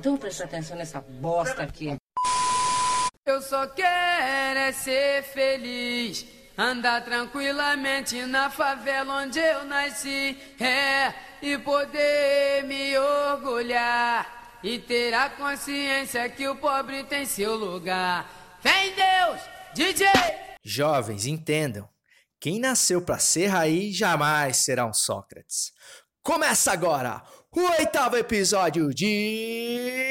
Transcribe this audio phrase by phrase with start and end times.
[0.00, 1.94] Então presta atenção nessa bosta aqui.
[3.26, 6.24] Eu só quero é ser feliz.
[6.56, 10.38] Andar tranquilamente na favela onde eu nasci.
[10.58, 14.58] É, e poder me orgulhar.
[14.64, 18.26] E ter a consciência que o pobre tem seu lugar.
[18.62, 19.42] Vem Deus,
[19.74, 20.06] DJ!
[20.64, 21.86] Jovens, entendam.
[22.40, 25.72] Quem nasceu para ser raiz jamais será um Sócrates.
[26.22, 27.22] Começa agora
[27.58, 30.08] oitavo episódio de.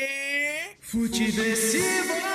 [0.82, 2.29] Futeversivo!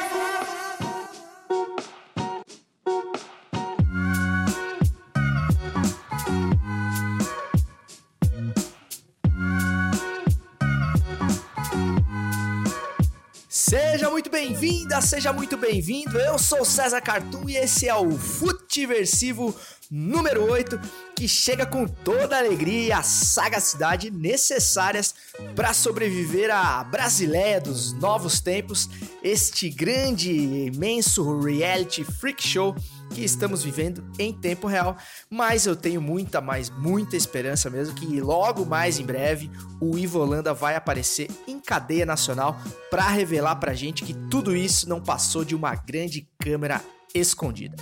[14.15, 16.17] Muito bem-vinda, seja muito bem-vindo.
[16.17, 19.53] Eu sou César Cartoon e esse é o Futiversivo
[19.91, 20.81] número 8,
[21.17, 25.17] que chega com toda a alegria e a sagacidade necessárias
[25.57, 28.89] para sobreviver à Brasileia dos novos tempos,
[29.21, 32.73] este grande, imenso reality freak show
[33.11, 34.97] que estamos vivendo em tempo real,
[35.31, 40.21] mas eu tenho muita, mais muita esperança mesmo que logo mais em breve o Ivo
[40.21, 42.57] Holanda vai aparecer em cadeia nacional
[42.91, 46.81] para revelar pra gente que tudo isso não passou de uma grande câmera
[47.15, 47.77] escondida.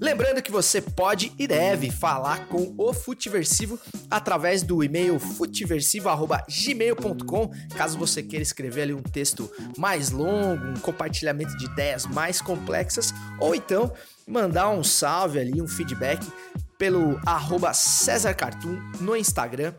[0.00, 3.78] Lembrando que você pode e deve falar com o Futiversivo
[4.10, 11.54] através do e-mail futiversivo@gmail.com, caso você queira escrever ali um texto mais longo, um compartilhamento
[11.58, 13.92] de ideias mais complexas, ou então
[14.26, 16.26] mandar um salve ali, um feedback
[16.78, 19.74] pelo arroba César Cartoon no Instagram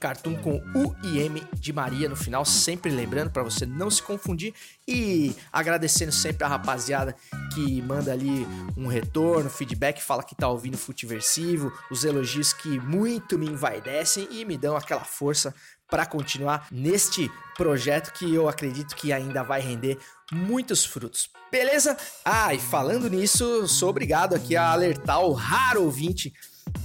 [0.00, 4.02] Cartoon com U e M de Maria no final, sempre lembrando para você não se
[4.02, 4.54] confundir
[4.88, 7.14] e agradecendo sempre a rapaziada
[7.54, 13.38] que manda ali um retorno, feedback, fala que tá ouvindo Futiversivo, os elogios que muito
[13.38, 15.54] me envaidecem e me dão aquela força
[15.90, 19.98] para continuar neste projeto que eu acredito que ainda vai render
[20.32, 21.28] muitos frutos.
[21.50, 21.96] Beleza?
[22.24, 26.32] Ah, e falando nisso, sou obrigado aqui a alertar o raro ouvinte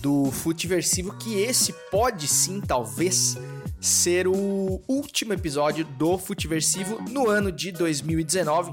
[0.01, 3.37] do Futiversivo que esse pode sim, talvez,
[3.79, 8.71] ser o último episódio do Futiversivo no ano de 2019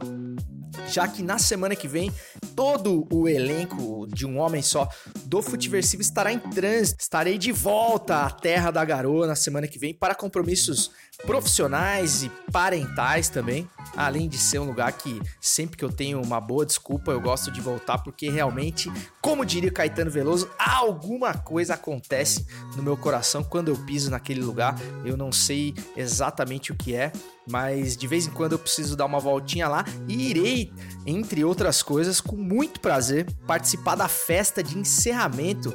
[0.89, 2.13] já que na semana que vem
[2.55, 4.89] todo o elenco de um homem só
[5.25, 7.01] do Futiversivo estará em trânsito.
[7.01, 10.91] Estarei de volta à terra da garoa na semana que vem para compromissos
[11.27, 13.69] profissionais e parentais também.
[13.97, 17.51] Além de ser um lugar que sempre que eu tenho uma boa desculpa eu gosto
[17.51, 18.91] de voltar porque realmente,
[19.21, 22.47] como diria Caetano Veloso, alguma coisa acontece
[22.77, 24.77] no meu coração quando eu piso naquele lugar.
[25.05, 27.13] Eu não sei exatamente o que é,
[27.49, 30.62] mas de vez em quando eu preciso dar uma voltinha lá e irei,
[31.07, 35.73] entre outras coisas, com muito prazer participar da festa de encerramento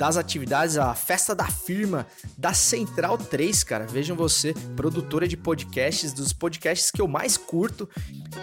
[0.00, 2.06] das atividades, a festa da firma
[2.38, 3.86] da Central 3, cara.
[3.86, 7.86] Vejam você, produtora de podcasts, dos podcasts que eu mais curto,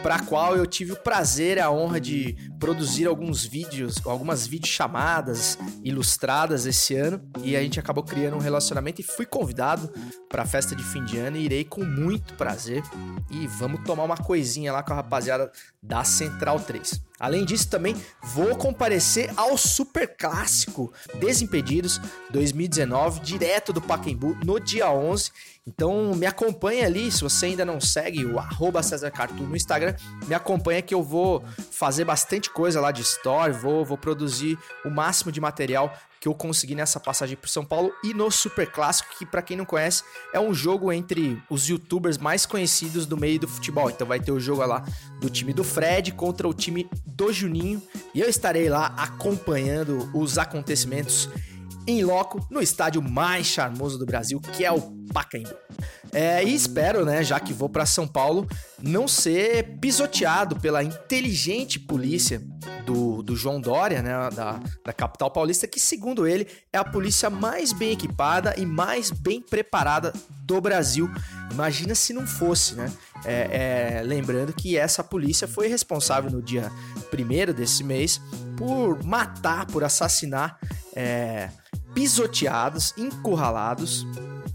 [0.04, 5.58] para qual eu tive o prazer e a honra de produzir alguns vídeos, algumas videochamadas
[5.84, 9.92] ilustradas esse ano, e a gente acabou criando um relacionamento e fui convidado
[10.30, 12.84] para a festa de fim de ano e irei com muito prazer
[13.32, 15.52] e vamos tomar uma coisinha lá com a rapaziada
[15.88, 17.02] da Central 3.
[17.20, 22.00] Além disso, também vou comparecer ao Super Clássico Desimpedidos
[22.30, 25.32] 2019, direto do Pacaembu, no dia 11.
[25.66, 28.82] Então me acompanha ali, se você ainda não segue o arroba
[29.40, 29.96] no Instagram,
[30.28, 34.90] me acompanha que eu vou fazer bastante coisa lá de story, vou, vou produzir o
[34.90, 35.92] máximo de material
[36.28, 39.56] que eu consegui nessa passagem por São Paulo e no Super Clássico, que para quem
[39.56, 43.90] não conhece, é um jogo entre os youtubers mais conhecidos do meio do futebol.
[43.90, 44.84] Então vai ter o jogo lá
[45.22, 47.82] do time do Fred contra o time do Juninho,
[48.14, 51.30] e eu estarei lá acompanhando os acontecimentos
[51.88, 54.82] em loco no estádio mais charmoso do Brasil, que é o
[55.14, 55.56] Pacaembu.
[56.12, 58.48] É, e espero, né, já que vou para São Paulo,
[58.82, 62.42] não ser pisoteado pela inteligente polícia
[62.86, 67.30] do, do João Dória, né, da, da capital paulista, que segundo ele é a polícia
[67.30, 70.14] mais bem equipada e mais bem preparada
[70.44, 71.10] do Brasil.
[71.52, 72.92] Imagina se não fosse, né?
[73.26, 76.72] É, é, lembrando que essa polícia foi responsável no dia
[77.10, 78.22] primeiro desse mês
[78.58, 80.58] por matar, por assassinar
[80.98, 81.52] é,
[81.94, 84.08] pisoteados, encurralados,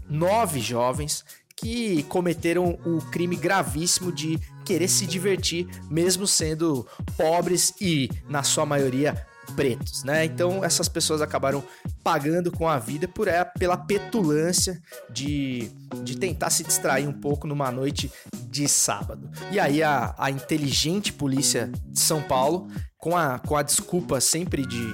[0.09, 1.23] nove jovens
[1.55, 6.85] que cometeram o crime gravíssimo de querer se divertir, mesmo sendo
[7.15, 9.25] pobres e, na sua maioria,
[9.55, 10.25] pretos, né?
[10.25, 11.63] Então essas pessoas acabaram
[12.03, 15.69] pagando com a vida por é, pela petulância de,
[16.01, 18.11] de tentar se distrair um pouco numa noite
[18.49, 19.29] de sábado.
[19.51, 22.67] E aí a, a inteligente polícia de São Paulo,
[22.97, 24.93] com a, com a desculpa sempre de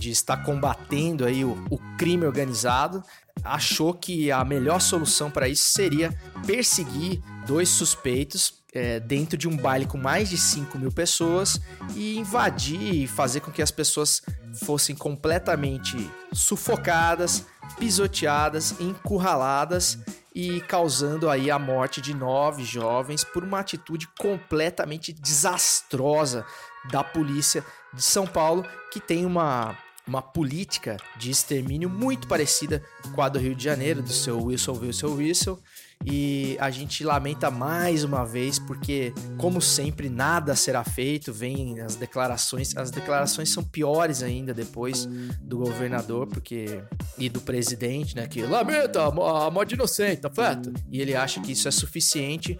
[0.00, 3.02] de estar combatendo aí o, o crime organizado,
[3.44, 6.12] achou que a melhor solução para isso seria
[6.46, 11.60] perseguir dois suspeitos é, dentro de um baile com mais de 5 mil pessoas
[11.94, 14.22] e invadir e fazer com que as pessoas
[14.64, 15.96] fossem completamente
[16.32, 17.46] sufocadas,
[17.78, 19.98] pisoteadas, encurraladas
[20.34, 26.44] e causando aí a morte de nove jovens por uma atitude completamente desastrosa
[26.90, 29.76] da polícia de São Paulo, que tem uma,
[30.10, 32.82] uma política de extermínio muito parecida
[33.14, 35.58] com a do Rio de Janeiro, do seu Wilson Wilson Wilson.
[36.04, 41.32] E a gente lamenta mais uma vez, porque, como sempre, nada será feito.
[41.32, 45.06] Vem as declarações, as declarações são piores ainda depois
[45.40, 46.82] do governador, porque.
[47.16, 48.26] e do presidente, né?
[48.26, 50.72] Que lamenta a morte inocente, tá certo?
[50.90, 52.58] E ele acha que isso é suficiente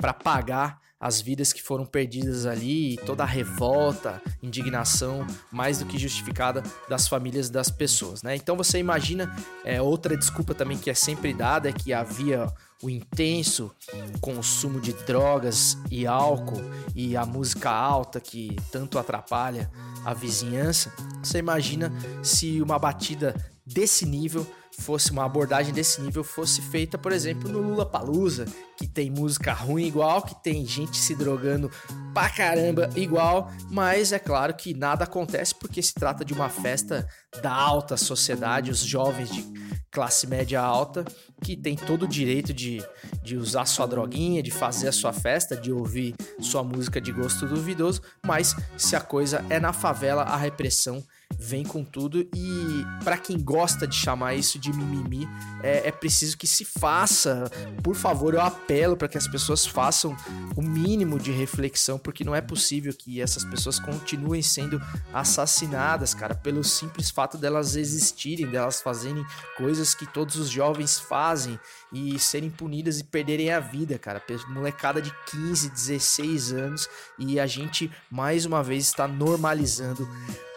[0.00, 5.98] para pagar as vidas que foram perdidas ali, toda a revolta, indignação, mais do que
[5.98, 8.34] justificada das famílias das pessoas, né?
[8.34, 9.34] Então você imagina,
[9.64, 12.46] é, outra desculpa também que é sempre dada é que havia
[12.82, 13.74] o intenso
[14.20, 16.62] consumo de drogas e álcool
[16.94, 19.70] e a música alta que tanto atrapalha
[20.04, 20.92] a vizinhança.
[21.22, 23.34] Você imagina se uma batida
[23.66, 24.46] desse nível
[24.80, 28.46] fosse uma abordagem desse nível fosse feita, por exemplo, no Lula Palusa,
[28.76, 31.70] que tem música ruim igual, que tem gente se drogando
[32.12, 37.08] pra caramba igual, mas é claro que nada acontece porque se trata de uma festa
[37.42, 39.44] da alta sociedade, os jovens de
[39.90, 41.04] classe média alta
[41.42, 42.82] que tem todo o direito de,
[43.22, 47.46] de usar sua droguinha, de fazer a sua festa, de ouvir sua música de gosto
[47.46, 51.02] duvidoso, mas se a coisa é na favela, a repressão
[51.38, 55.28] vem com tudo e para quem gosta de chamar isso de mimimi,
[55.62, 57.50] é, é preciso que se faça.
[57.82, 60.16] Por favor, eu apelo para que as pessoas façam
[60.56, 64.80] o mínimo de reflexão, porque não é possível que essas pessoas continuem sendo
[65.12, 69.24] assassinadas, cara, pelo simples fato delas existirem, delas fazerem
[69.56, 71.58] coisas que todos os jovens fazem
[71.92, 74.22] e serem punidas e perderem a vida, cara.
[74.48, 76.88] Molecada de 15, 16 anos
[77.18, 80.08] e a gente mais uma vez está normalizando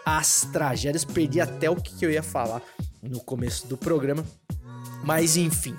[0.04, 1.04] as tragédias.
[1.04, 2.62] Perdi até o que eu ia falar
[3.02, 4.24] no começo do programa.
[5.02, 5.74] Mas enfim,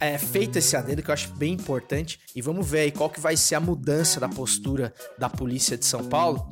[0.00, 3.20] é, feito esse adendo que eu acho bem importante e vamos ver aí qual que
[3.20, 6.48] vai ser a mudança da postura da polícia de São Paulo.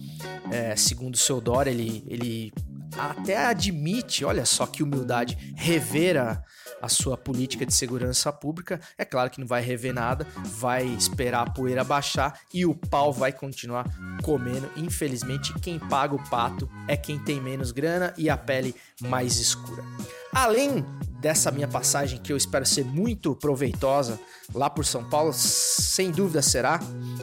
[0.50, 2.52] É, segundo o seu Dória, ele, ele
[2.98, 6.42] até admite, olha só que humildade, rever a,
[6.86, 8.80] a sua política de segurança pública.
[8.96, 13.12] É claro que não vai rever nada, vai esperar a poeira baixar e o pau
[13.12, 13.84] vai continuar
[14.22, 14.70] comendo.
[14.76, 19.84] Infelizmente, quem paga o pato é quem tem menos grana e a pele mais escura.
[20.32, 20.84] Além
[21.26, 24.16] dessa minha passagem, que eu espero ser muito proveitosa
[24.54, 26.78] lá por São Paulo, sem dúvida será,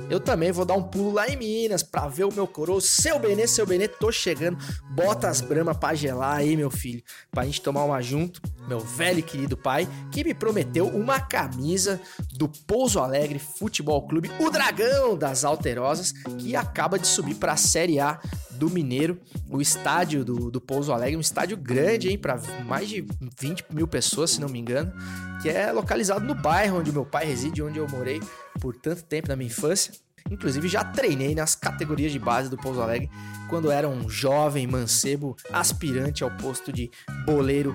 [0.10, 3.18] eu também vou dar um pulo lá em Minas para ver o meu coroa, seu
[3.18, 4.58] Benê, seu Benê, tô chegando,
[4.90, 7.02] bota as brama pra gelar aí, meu filho,
[7.32, 12.02] pra gente tomar uma junto, meu velho e querido pai, que me prometeu uma camisa
[12.34, 17.58] do Pouso Alegre Futebol Clube, o Dragão das Alterosas, que acaba de subir para a
[17.58, 18.20] Série A
[18.52, 23.06] do Mineiro, o estádio do, do Pouso Alegre, um estádio grande, hein, para mais de
[23.40, 24.92] 20 mil pessoas, se não me engano,
[25.40, 28.20] que é localizado no bairro onde meu pai reside, onde eu morei
[28.60, 29.94] por tanto tempo na minha infância.
[30.32, 33.08] Inclusive já treinei nas categorias de base do Pouso Alegre
[33.50, 36.90] quando era um jovem mancebo aspirante ao posto de
[37.24, 37.72] boleiro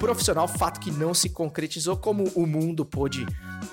[0.00, 3.24] profissional, fato que não se concretizou como o mundo pôde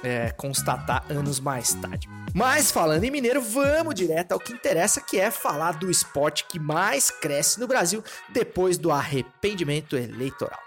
[0.03, 2.07] é, constatar anos mais tarde.
[2.36, 6.60] Mas falando em Mineiro, vamos direto ao que interessa, que é falar do esporte que
[6.60, 10.66] mais cresce no Brasil depois do arrependimento eleitoral.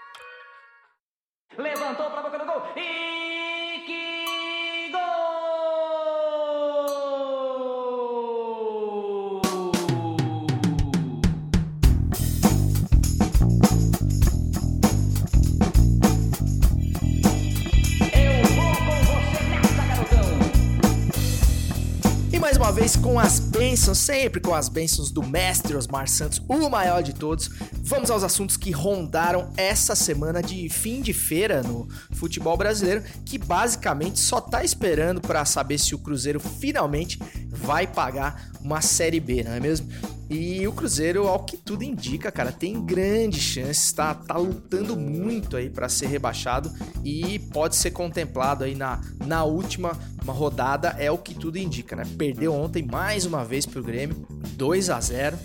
[22.81, 27.13] Vez com as bênçãos, sempre com as bênçãos do mestre Osmar Santos, o maior de
[27.13, 27.47] todos.
[27.73, 33.37] Vamos aos assuntos que rondaram essa semana de fim de feira no futebol brasileiro, que
[33.37, 37.19] basicamente só tá esperando para saber se o Cruzeiro finalmente
[37.51, 39.87] vai pagar uma Série B, não é mesmo?
[40.33, 45.57] E o Cruzeiro, ao que tudo indica, cara, tem grandes chances, tá, tá lutando muito
[45.57, 46.71] aí para ser rebaixado
[47.03, 49.91] e pode ser contemplado aí na, na última
[50.25, 52.03] rodada, é o que tudo indica, né?
[52.17, 55.37] Perdeu ontem mais uma vez pro Grêmio, 2 a 0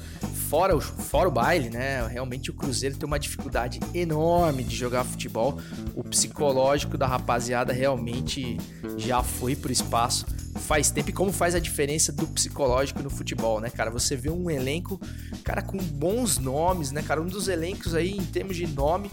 [0.48, 2.06] fora o, fora o baile, né?
[2.06, 5.58] Realmente o Cruzeiro tem uma dificuldade enorme de jogar futebol.
[5.94, 8.56] O psicológico da rapaziada realmente
[8.96, 10.24] já foi pro espaço
[10.56, 13.90] faz tempo e como faz a diferença do psicológico no futebol, né, cara?
[13.90, 15.00] Você vê um elenco,
[15.44, 17.20] cara, com bons nomes, né, cara?
[17.20, 19.10] Um dos elencos aí, em termos de nome,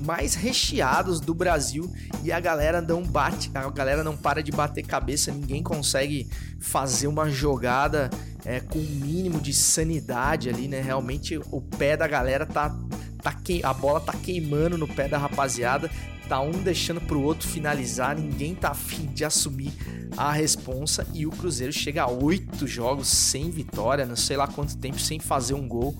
[0.00, 1.90] mais recheados do Brasil
[2.22, 6.28] e a galera não bate, a galera não para de bater cabeça, ninguém consegue
[6.58, 8.10] fazer uma jogada
[8.44, 10.80] é, com o um mínimo de sanidade ali, né?
[10.80, 12.74] Realmente o pé da galera tá,
[13.22, 13.64] tá que...
[13.64, 15.90] a bola tá queimando no pé da rapaziada,
[16.30, 19.72] tá um deixando pro outro finalizar, ninguém tá afim de assumir
[20.16, 24.76] a responsa e o Cruzeiro chega a oito jogos sem vitória, não sei lá quanto
[24.76, 25.92] tempo sem fazer um gol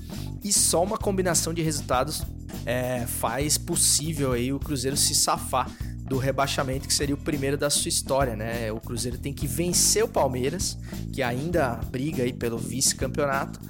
[0.45, 2.23] e só uma combinação de resultados
[2.65, 5.69] é, faz possível aí o Cruzeiro se safar
[6.11, 8.73] do rebaixamento que seria o primeiro da sua história, né?
[8.73, 10.77] O Cruzeiro tem que vencer o Palmeiras,
[11.13, 13.61] que ainda briga aí pelo vice-campeonato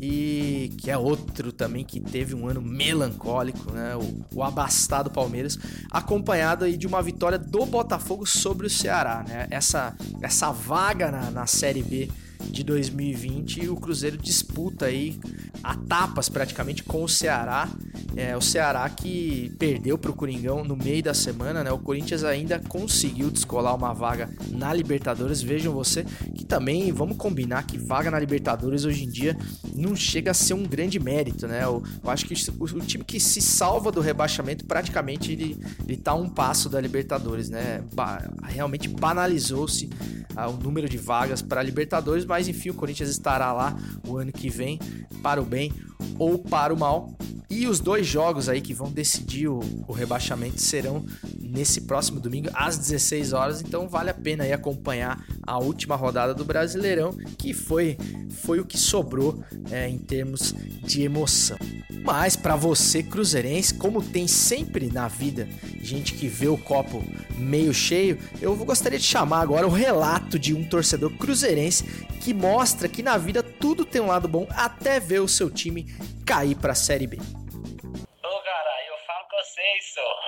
[0.00, 3.96] e que é outro também que teve um ano melancólico, né?
[3.96, 5.58] O, o, abastado Palmeiras,
[5.90, 9.48] acompanhado aí de uma vitória do Botafogo sobre o Ceará, né?
[9.50, 12.08] Essa, essa vaga na, na Série B
[12.44, 15.18] de 2020 o Cruzeiro disputa aí
[15.62, 17.68] a tapas praticamente com o Ceará.
[18.16, 21.70] É, o Ceará que perdeu para o Coringão no meio da semana, né?
[21.70, 25.42] O Corinthians ainda conseguiu descolar uma vaga na Libertadores.
[25.42, 26.04] Vejam você
[26.34, 29.36] que também vamos combinar que vaga na Libertadores hoje em dia
[29.74, 31.64] não chega a ser um grande mérito, né?
[31.64, 36.12] Eu, eu acho que o, o, time que se salva do rebaixamento praticamente ele, tá
[36.12, 37.82] a um passo da Libertadores, né?
[37.92, 39.88] Ba realmente banalizou-se
[40.34, 44.30] ah, o número de vagas para Libertadores, mas enfim, o Corinthians estará lá o ano
[44.30, 44.78] que vem,
[45.22, 45.72] para o bem
[46.18, 47.10] ou para o mal.
[47.50, 51.04] E os dois jogos aí que vão decidir o, o, rebaixamento serão
[51.40, 56.34] nesse próximo domingo às 16 horas, então vale a pena aí acompanhar a última rodada
[56.34, 57.96] do Brasileirão, que foi,
[58.42, 61.56] foi o que sobrou é, em termos de emoção.
[62.04, 65.48] Mas para você cruzeirense, como tem sempre na vida
[65.80, 67.02] gente que vê o copo
[67.38, 71.84] meio cheio, eu gostaria de chamar agora o relato de um torcedor cruzeirense
[72.20, 75.86] que mostra que na vida tudo tem um lado bom até ver o seu time
[76.28, 77.16] cair para a Série B.
[77.16, 80.20] Ô, cara, eu falo com vocês, só.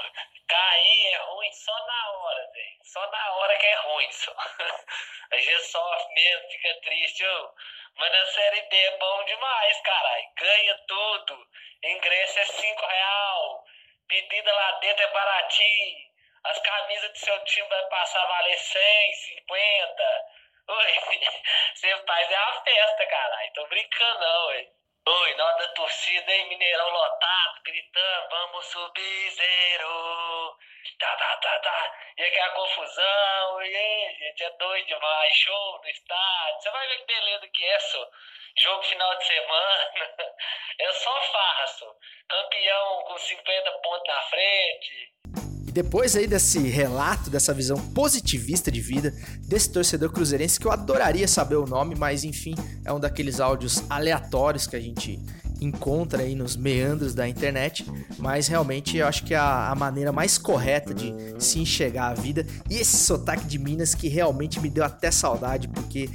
[0.48, 2.78] Cair é ruim só na hora, velho.
[2.84, 4.34] Só na hora que é ruim, só.
[5.30, 7.54] A gente sofre mesmo, fica triste, ô.
[7.96, 10.24] Mas na Série B é bom demais, caralho.
[10.38, 11.46] Ganha tudo.
[11.84, 13.64] Ingresso é 5 real.
[14.08, 16.10] Bebida lá dentro é baratinho.
[16.44, 20.02] As camisas do seu time vai passar a valer 100, 50.
[20.66, 20.94] Oi,
[21.74, 23.52] você faz é uma festa, caralho.
[23.52, 24.79] Tô brincando não, oi.
[25.06, 26.48] Oi, nós da torcida, hein?
[26.48, 30.58] Mineirão lotado, gritando, vamos subir zero.
[30.98, 31.98] Tá, tá, tá, tá.
[32.18, 35.32] E aquela confusão, e aí, gente, é doido demais.
[35.32, 36.60] Show no estádio.
[36.60, 38.10] Você vai ver que beleza que é, só.
[38.58, 39.90] Jogo final de semana.
[40.80, 41.66] É só farra.
[42.26, 45.12] Campeão com 50 pontos na frente.
[45.70, 49.14] E depois aí desse relato, dessa visão positivista de vida
[49.46, 53.84] desse torcedor cruzeirense que eu adoraria saber o nome, mas enfim, é um daqueles áudios
[53.88, 55.20] aleatórios que a gente
[55.60, 57.86] encontra aí nos meandros da internet,
[58.18, 62.14] mas realmente eu acho que é a, a maneira mais correta de se enxergar a
[62.14, 62.44] vida.
[62.68, 66.10] E esse sotaque de Minas que realmente me deu até saudade, porque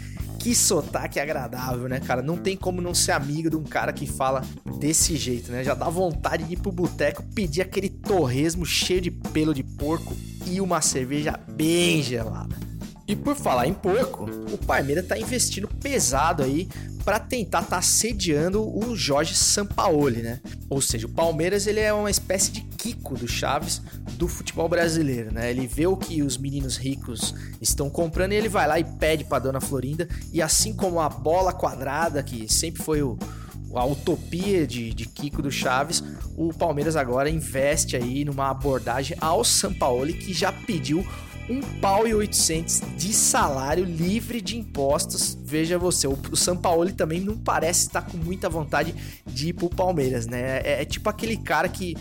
[0.46, 2.22] que sotaque agradável, né, cara?
[2.22, 4.44] Não tem como não ser amigo de um cara que fala
[4.78, 5.64] desse jeito, né?
[5.64, 10.16] Já dá vontade de ir pro boteco pedir aquele torresmo cheio de pelo de porco
[10.46, 12.56] e uma cerveja bem gelada.
[13.08, 16.70] E por falar em porco, o Palmeiras tá investindo pesado aí
[17.06, 20.42] para tentar estar tá sediando o Jorge Sampaoli, né?
[20.68, 23.80] Ou seja, o Palmeiras ele é uma espécie de Kiko do Chaves
[24.14, 25.52] do futebol brasileiro, né?
[25.52, 29.24] Ele vê o que os meninos ricos estão comprando e ele vai lá e pede
[29.24, 33.18] para dona Florinda e assim como a bola quadrada que sempre foi o
[33.76, 36.02] a utopia de, de Kiko do Chaves,
[36.38, 41.06] o Palmeiras agora investe aí numa abordagem ao Sampaoli que já pediu
[41.50, 45.38] um pau e 800 de salário livre de impostos.
[45.44, 50.26] Veja você, o, Sampaoli também não parece estar com muita vontade de ir pro Palmeiras,
[50.26, 50.62] né?
[50.64, 51.96] É, é tipo aquele cara que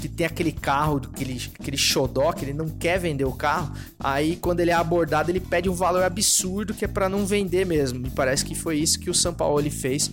[0.00, 4.36] que tem aquele carro, aquele, aquele xodó, que ele não quer vender o carro, aí
[4.36, 8.00] quando ele é abordado ele pede um valor absurdo que é para não vender mesmo.
[8.00, 10.10] Me parece que foi isso que o São Paulo fez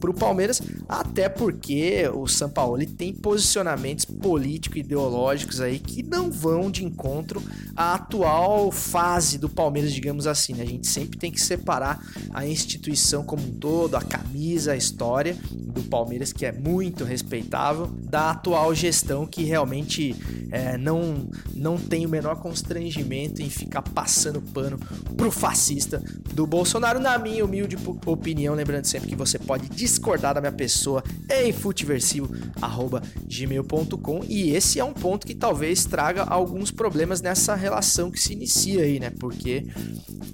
[0.00, 6.30] para o Palmeiras, até porque o São Paulo tem posicionamentos políticos ideológicos aí que não
[6.30, 7.42] vão de encontro
[7.76, 10.54] à atual fase do Palmeiras, digamos assim.
[10.54, 10.62] Né?
[10.62, 12.02] A gente sempre tem que separar
[12.32, 17.86] a instituição como um todo, a camisa, a história do Palmeiras, que é muito respeitável,
[17.86, 20.16] da atual gestão que realmente
[20.50, 24.78] é, não, não tem o menor constrangimento em ficar passando pano
[25.16, 26.02] pro fascista
[26.32, 27.76] do Bolsonaro, na minha humilde
[28.06, 34.84] opinião, lembrando sempre que você pode discordar da minha pessoa em futeversivo@gmail.com e esse é
[34.84, 39.10] um ponto que talvez traga alguns problemas nessa relação que se inicia aí, né?
[39.10, 39.66] Porque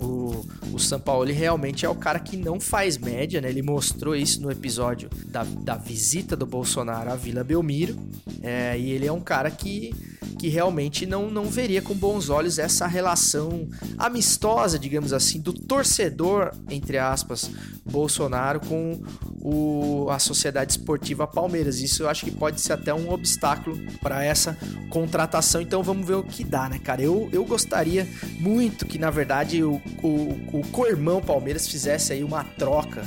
[0.01, 3.49] o, o Sampaoli realmente é o cara que não faz média, né?
[3.49, 7.97] Ele mostrou isso no episódio da, da visita do Bolsonaro à Vila Belmiro,
[8.43, 9.95] é, e ele é um cara que
[10.39, 16.53] que realmente não, não veria com bons olhos essa relação amistosa, digamos assim, do torcedor,
[16.69, 17.51] entre aspas,
[17.85, 19.01] Bolsonaro com
[19.47, 21.81] o, a Sociedade Esportiva Palmeiras.
[21.81, 24.59] Isso eu acho que pode ser até um obstáculo para essa
[24.91, 25.61] contratação.
[25.61, 27.01] Então vamos ver o que dá, né, cara?
[27.01, 28.09] Eu, eu gostaria
[28.41, 33.05] muito que, na verdade, o, o, o co-irmão Palmeiras fizesse aí uma troca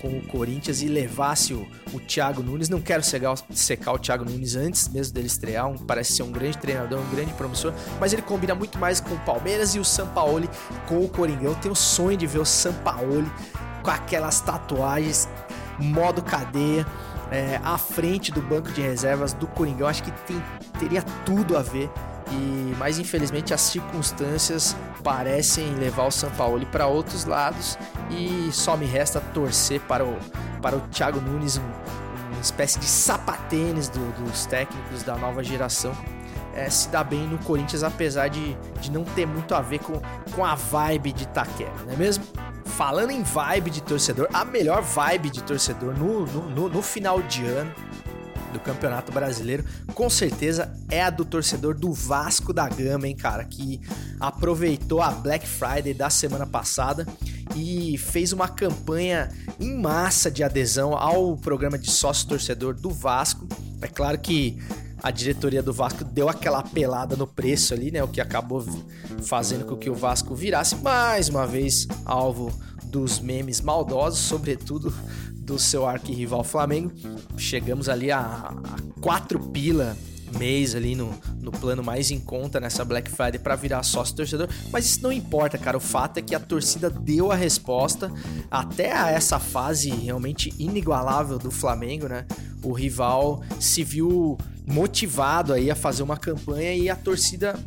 [0.00, 2.68] com o Corinthians e levasse o, o Thiago Nunes.
[2.68, 6.30] Não quero secar, secar o Thiago Nunes antes mesmo dele estrear, um, parece ser um
[6.30, 9.84] grande treinador, um grande promissor, mas ele combina muito mais com o Palmeiras e o
[9.84, 10.48] Sampaoli
[10.86, 11.50] com o Coringão.
[11.50, 13.30] Eu tenho o sonho de ver o Sampaoli
[13.82, 15.28] com aquelas tatuagens,
[15.80, 16.86] modo cadeia.
[17.32, 20.42] É, à frente do banco de reservas do Coringão, acho que tem,
[20.80, 21.88] teria tudo a ver
[22.30, 27.78] e mas infelizmente as circunstâncias parecem levar o São Paulo para outros lados
[28.10, 30.16] e só me resta torcer para o
[30.62, 31.62] para o Thiago Nunes um,
[32.32, 35.92] uma espécie de sapatênis do, dos técnicos da nova geração
[36.54, 40.00] é, se dá bem no Corinthians apesar de, de não ter muito a ver com,
[40.32, 42.24] com a vibe de Taquera, não é mesmo?
[42.64, 47.20] Falando em vibe de torcedor, a melhor vibe de torcedor no, no, no, no final
[47.22, 47.72] de ano
[48.52, 49.64] do Campeonato Brasileiro,
[49.94, 53.80] com certeza é a do torcedor do Vasco da Gama, hein, cara, que
[54.18, 57.06] aproveitou a Black Friday da semana passada
[57.54, 63.46] e fez uma campanha em massa de adesão ao programa de sócio torcedor do Vasco.
[63.80, 64.58] É claro que
[65.02, 68.02] a diretoria do Vasco deu aquela pelada no preço ali, né?
[68.02, 68.64] O que acabou
[69.22, 72.52] fazendo com que o Vasco virasse mais uma vez alvo
[72.84, 74.92] dos memes maldosos, sobretudo
[75.32, 76.92] do seu arquirrival Flamengo.
[77.36, 79.96] Chegamos ali a, a quatro pila
[80.38, 84.48] mês ali no, no plano mais em conta nessa Black Friday para virar sócio torcedor,
[84.70, 85.76] mas isso não importa, cara.
[85.76, 88.12] O fato é que a torcida deu a resposta
[88.50, 92.26] até a essa fase realmente inigualável do Flamengo, né?
[92.62, 94.36] O rival se viu
[94.70, 97.58] motivado aí a fazer uma campanha e a torcida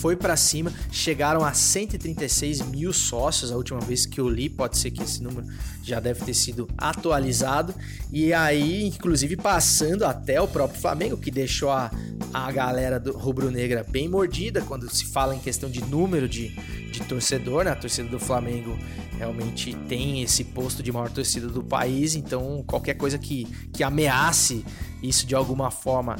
[0.00, 4.78] foi para cima, chegaram a 136 mil sócios a última vez que eu li, pode
[4.78, 5.46] ser que esse número
[5.82, 7.74] já deve ter sido atualizado,
[8.10, 11.90] e aí, inclusive, passando até o próprio Flamengo, que deixou a,
[12.32, 16.48] a galera do rubro-negra bem mordida quando se fala em questão de número de,
[16.90, 17.72] de torcedor, né?
[17.72, 18.78] A torcida do Flamengo
[19.18, 24.64] realmente tem esse posto de maior torcida do país, então qualquer coisa que, que ameace
[25.02, 26.16] isso de alguma forma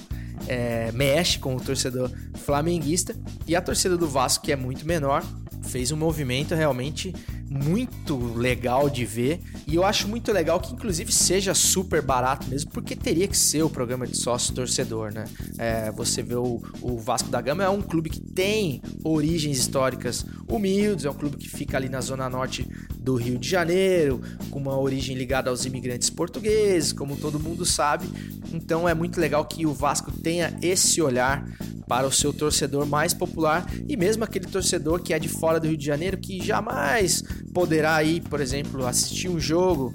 [0.46, 3.14] é, mexe com o torcedor flamenguista
[3.46, 5.24] e a torcida do Vasco, que é muito menor,
[5.62, 7.14] fez um movimento realmente
[7.50, 12.70] muito legal de ver e eu acho muito legal que inclusive seja super barato mesmo
[12.70, 15.24] porque teria que ser o programa de sócio torcedor, né?
[15.58, 20.24] É, você vê o, o, Vasco da Gama é um clube que tem origens históricas
[20.48, 22.68] humildes, é um clube que fica ali na zona norte
[23.02, 28.06] do Rio de Janeiro, com uma origem ligada aos imigrantes portugueses, como todo mundo sabe.
[28.52, 31.46] Então é muito legal que o Vasco tenha esse olhar
[31.88, 35.66] para o seu torcedor mais popular e mesmo aquele torcedor que é de fora do
[35.66, 39.94] Rio de Janeiro que jamais poderá ir, por exemplo, assistir um jogo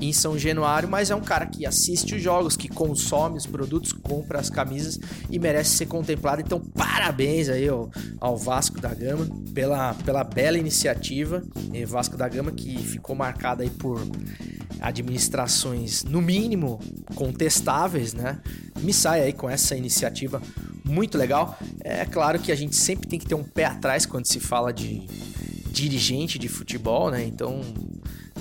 [0.00, 3.92] em São Januário, mas é um cara que assiste os jogos, que consome os produtos,
[3.92, 4.98] compra as camisas
[5.30, 6.42] e merece ser contemplado.
[6.42, 11.42] Então, parabéns aí ao, ao Vasco da Gama pela, pela bela iniciativa.
[11.72, 14.00] E Vasco da Gama que ficou marcado aí por
[14.80, 16.78] administrações, no mínimo,
[17.14, 18.38] contestáveis, né?
[18.80, 20.40] Me sai aí com essa iniciativa
[20.84, 21.58] muito legal.
[21.82, 24.72] É claro que a gente sempre tem que ter um pé atrás quando se fala
[24.72, 25.06] de
[25.70, 27.24] dirigente de futebol, né?
[27.24, 27.60] Então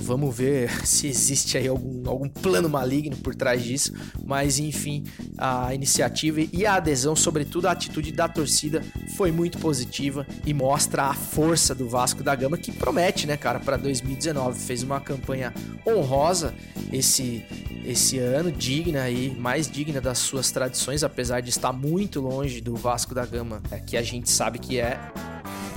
[0.06, 3.94] vamos ver se existe aí algum, algum plano maligno por trás disso.
[4.24, 5.04] Mas enfim,
[5.38, 8.84] a iniciativa e a adesão, sobretudo a atitude da torcida,
[9.18, 13.60] foi muito positiva e mostra a força do Vasco da Gama que promete, né, cara,
[13.60, 14.60] para 2019.
[14.60, 15.54] Fez uma campanha
[15.86, 16.54] honrosa
[16.92, 17.44] esse
[17.86, 22.76] esse ano, digna e mais digna das suas tradições, apesar de estar muito longe do
[22.76, 25.00] Vasco da Gama, é, que a gente sabe que é.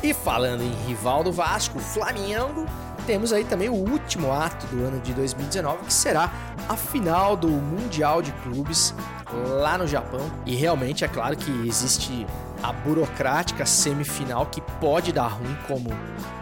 [0.02, 2.64] E falando em rival do Vasco, Flamengo,
[3.08, 6.30] temos aí também o último ato do ano de 2019, que será
[6.68, 8.94] a final do Mundial de Clubes
[9.62, 10.20] lá no Japão.
[10.44, 12.26] E realmente é claro que existe
[12.62, 15.88] a burocrática semifinal que pode dar ruim, como,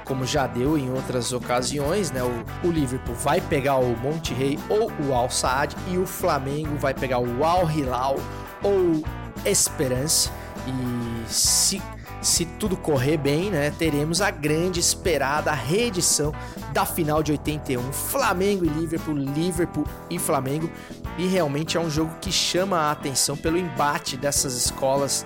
[0.05, 2.21] como já deu em outras ocasiões, né?
[2.25, 6.77] O, o Liverpool vai pegar o Monte Rei ou o Al Saad e o Flamengo
[6.79, 8.17] vai pegar o Al Hilal
[8.65, 9.05] ou
[9.45, 10.33] Esperance.
[10.67, 11.81] E se
[12.27, 16.33] se tudo correr bem, né, teremos a grande esperada reedição
[16.73, 20.69] da final de 81, Flamengo e Liverpool, Liverpool e Flamengo,
[21.17, 25.25] e realmente é um jogo que chama a atenção pelo embate dessas escolas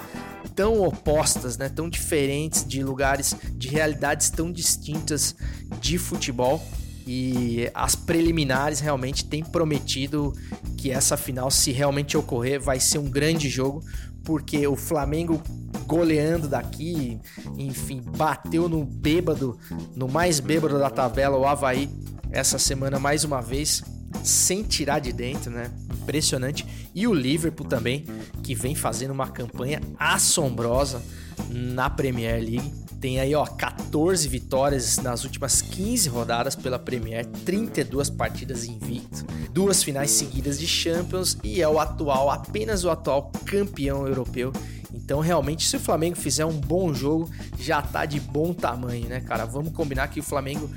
[0.54, 5.34] tão opostas, né, tão diferentes, de lugares, de realidades tão distintas
[5.80, 6.62] de futebol.
[7.06, 10.34] E as preliminares realmente têm prometido
[10.76, 13.82] que essa final, se realmente ocorrer, vai ser um grande jogo,
[14.30, 15.42] porque o Flamengo
[15.88, 17.18] goleando daqui,
[17.58, 19.58] enfim, bateu no bêbado,
[19.96, 21.90] no mais bêbado da tabela, o Havaí,
[22.30, 23.82] essa semana mais uma vez,
[24.22, 25.68] sem tirar de dentro, né?
[26.00, 26.64] Impressionante.
[26.94, 28.06] E o Liverpool também,
[28.40, 31.02] que vem fazendo uma campanha assombrosa
[31.48, 32.72] na Premier League.
[33.00, 39.82] Tem aí, ó, 14 vitórias nas últimas 15 rodadas pela Premier, 32 partidas invicto, duas
[39.82, 44.52] finais seguidas de Champions e é o atual, apenas o atual campeão europeu.
[44.92, 49.20] Então, realmente, se o Flamengo fizer um bom jogo, já tá de bom tamanho, né,
[49.20, 49.46] cara?
[49.46, 50.70] Vamos combinar que o Flamengo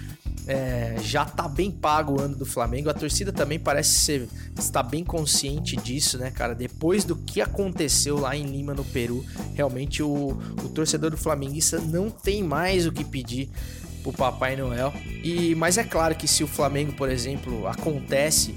[0.48, 2.90] é, já tá bem pago o ano do Flamengo.
[2.90, 4.28] A torcida também parece ser
[4.58, 6.54] está bem consciente disso, né, cara?
[6.54, 11.80] Depois do que aconteceu lá em Lima, no Peru, realmente o, o torcedor do Flamenguista
[11.80, 13.50] não tem mais o que pedir
[14.02, 14.94] pro Papai Noel.
[15.24, 18.56] E mas é claro que se o Flamengo, por exemplo, acontece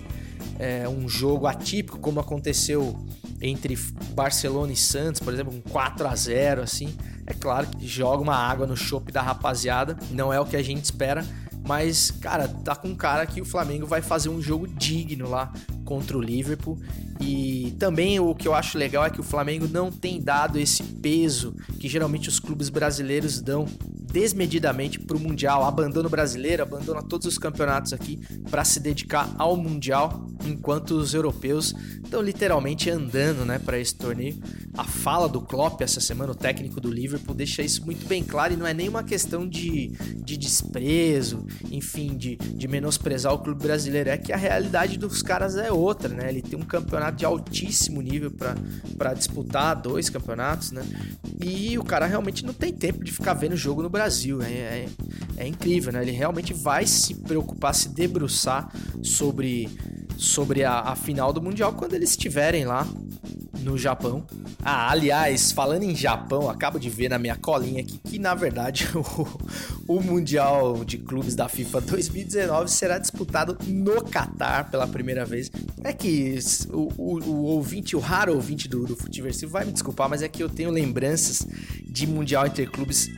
[0.58, 2.98] é, um jogo atípico como aconteceu
[3.40, 3.76] entre
[4.14, 6.96] Barcelona e Santos, por exemplo, um 4 a 0 assim,
[7.26, 9.96] é claro que joga uma água no chope da rapaziada.
[10.10, 11.24] Não é o que a gente espera
[11.66, 15.52] mas, cara, tá com cara que o Flamengo vai fazer um jogo digno lá
[15.84, 16.78] contra o Liverpool.
[17.20, 20.82] E também o que eu acho legal é que o Flamengo não tem dado esse
[20.82, 23.66] peso que geralmente os clubes brasileiros dão
[24.16, 28.18] desmedidamente para o Mundial, abandona o brasileiro, abandona todos os campeonatos aqui
[28.50, 34.40] para se dedicar ao Mundial, enquanto os europeus estão literalmente andando né, para esse torneio.
[34.74, 38.54] A fala do Klopp essa semana, o técnico do Liverpool, deixa isso muito bem claro
[38.54, 39.88] e não é nenhuma questão de,
[40.24, 45.56] de desprezo, enfim, de, de menosprezar o clube brasileiro, é que a realidade dos caras
[45.56, 46.30] é outra, né?
[46.30, 50.82] Ele tem um campeonato de altíssimo nível para disputar dois campeonatos, né?
[51.44, 54.05] E o cara realmente não tem tempo de ficar vendo jogo no Brasil.
[54.42, 54.88] É, é,
[55.36, 56.02] é incrível, né?
[56.02, 58.70] Ele realmente vai se preocupar, se debruçar
[59.02, 59.68] sobre,
[60.16, 62.86] sobre a, a final do Mundial quando eles estiverem lá
[63.66, 64.24] no Japão.
[64.64, 68.88] Ah, aliás, falando em Japão, acabo de ver na minha colinha aqui que, na verdade,
[68.94, 75.50] o, o Mundial de Clubes da FIFA 2019 será disputado no Catar pela primeira vez.
[75.82, 76.38] É que
[76.70, 80.28] o, o, o ouvinte, o raro ouvinte do, do Futiversivo vai me desculpar, mas é
[80.28, 81.46] que eu tenho lembranças
[81.86, 83.10] de Mundial Interclubes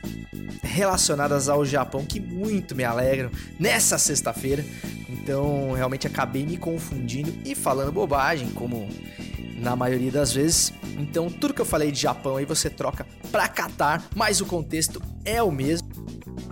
[0.61, 4.63] relacionadas ao Japão que muito me alegram nessa sexta-feira.
[5.09, 8.87] Então, realmente acabei me confundindo e falando bobagem, como
[9.57, 10.73] na maioria das vezes.
[10.97, 15.01] Então, tudo que eu falei de Japão aí você troca para Qatar, mas o contexto
[15.25, 15.88] é o mesmo.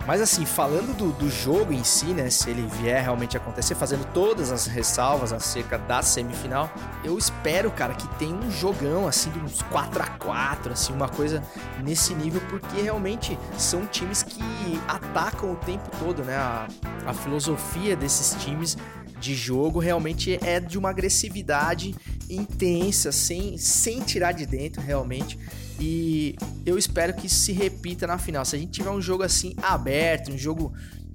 [0.08, 2.30] Mas assim, falando do, do, jogo em si, né?
[2.30, 6.72] Se ele vier realmente acontecer, fazendo todas as ressalvas acerca da semifinal,
[7.04, 11.10] eu espero, cara, que tenha um jogão assim de uns 4 a 4 assim, uma
[11.10, 11.42] coisa
[11.84, 16.38] nesse nível, porque realmente são times que atacam o tempo todo, né?
[16.38, 16.66] A,
[17.06, 18.78] a filosofia desses times
[19.20, 21.94] de jogo realmente é de uma agressividade
[22.28, 25.38] intensa, sem, sem tirar de dentro realmente.
[25.80, 26.36] E
[26.66, 28.44] eu espero que isso se repita na final.
[28.44, 30.72] Se a gente tiver um jogo assim aberto, um jogo,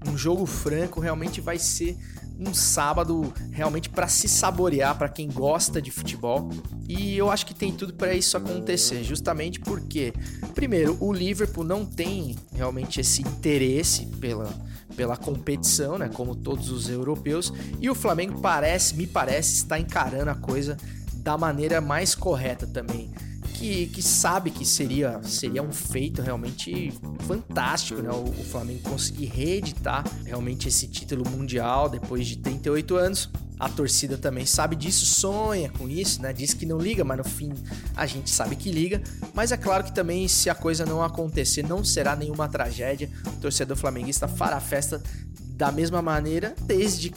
[0.08, 1.98] um jogo franco, realmente vai ser
[2.40, 6.50] um sábado realmente para se saborear para quem gosta de futebol.
[6.88, 10.14] E eu acho que tem tudo para isso acontecer, justamente porque,
[10.56, 14.52] primeiro, o Liverpool não tem realmente esse interesse pela
[14.96, 20.30] pela competição, né, como todos os europeus, e o Flamengo parece, me parece, está encarando
[20.30, 20.78] a coisa
[21.24, 23.12] da maneira mais correta também.
[23.54, 26.92] Que, que sabe que seria, seria um feito realmente
[27.26, 28.10] fantástico, né?
[28.12, 33.30] O, o Flamengo conseguir reeditar realmente esse título mundial depois de 38 anos.
[33.58, 36.34] A torcida também sabe disso, sonha com isso, né?
[36.34, 37.54] Diz que não liga, mas no fim
[37.96, 39.02] a gente sabe que liga.
[39.34, 43.10] Mas é claro que também, se a coisa não acontecer, não será nenhuma tragédia.
[43.28, 45.02] O torcedor flamenguista fará festa
[45.56, 47.14] da mesma maneira, desde,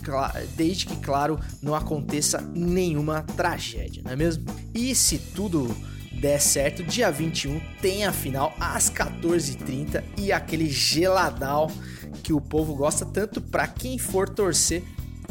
[0.57, 4.45] desde que, claro, não aconteça nenhuma tragédia, não é mesmo?
[4.75, 5.75] E se tudo
[6.21, 11.71] der certo, dia 21 tem a final às 14h30 e aquele geladal
[12.23, 14.83] que o povo gosta tanto para quem for torcer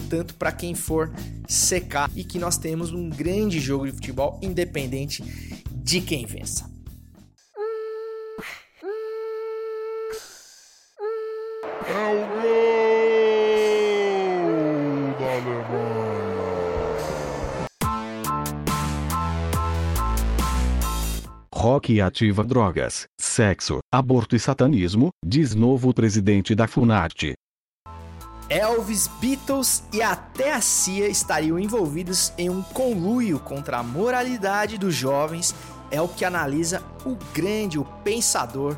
[0.09, 1.11] tanto para quem for
[1.47, 5.23] secar e que nós temos um grande jogo de futebol independente
[5.71, 6.74] de quem vença.
[21.85, 23.05] Rock ativa drogas.
[23.19, 27.33] sexo, aborto e satanismo, diz novo presidente da Funarte.
[28.49, 34.95] Elvis, Beatles e até a CIA estariam envolvidos em um conluio contra a moralidade dos
[34.95, 35.53] jovens,
[35.91, 38.75] é o que analisa o grande, o pensador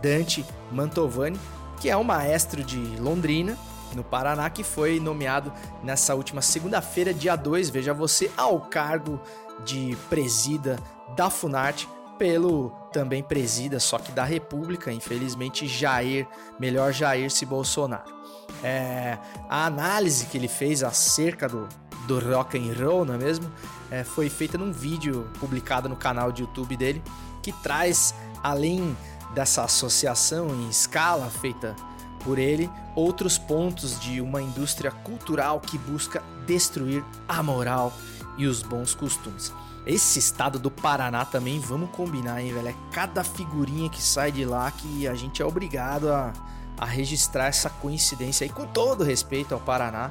[0.00, 0.42] Dante
[0.72, 1.38] Mantovani,
[1.78, 3.56] que é um maestro de Londrina,
[3.94, 9.20] no Paraná, que foi nomeado nessa última segunda-feira, dia 2, veja você, ao cargo
[9.64, 10.78] de presida
[11.14, 11.88] da Funarte
[12.18, 16.26] pelo também presida, só que da República, infelizmente, Jair,
[16.58, 18.14] melhor Jair-se Bolsonaro.
[18.62, 21.68] É, a análise que ele fez acerca do,
[22.06, 23.50] do rock and roll, não é mesmo?
[23.90, 27.02] É, foi feita num vídeo publicado no canal de YouTube dele,
[27.42, 28.96] que traz, além
[29.34, 31.76] dessa associação em escala feita
[32.24, 37.92] por ele, outros pontos de uma indústria cultural que busca destruir a moral
[38.36, 39.52] e os bons costumes.
[39.86, 42.68] Esse estado do Paraná também, vamos combinar, hein, velho?
[42.68, 46.32] É cada figurinha que sai de lá que a gente é obrigado a,
[46.76, 50.10] a registrar essa coincidência aí, com todo respeito ao Paraná,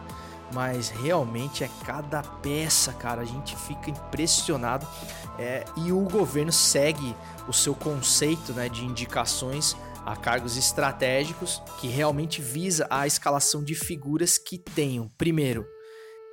[0.54, 4.88] mas realmente é cada peça, cara, a gente fica impressionado.
[5.38, 7.14] É, e o governo segue
[7.46, 13.76] o seu conceito né, de indicações a cargos estratégicos que realmente visa a escalação de
[13.76, 15.66] figuras que tenham, primeiro,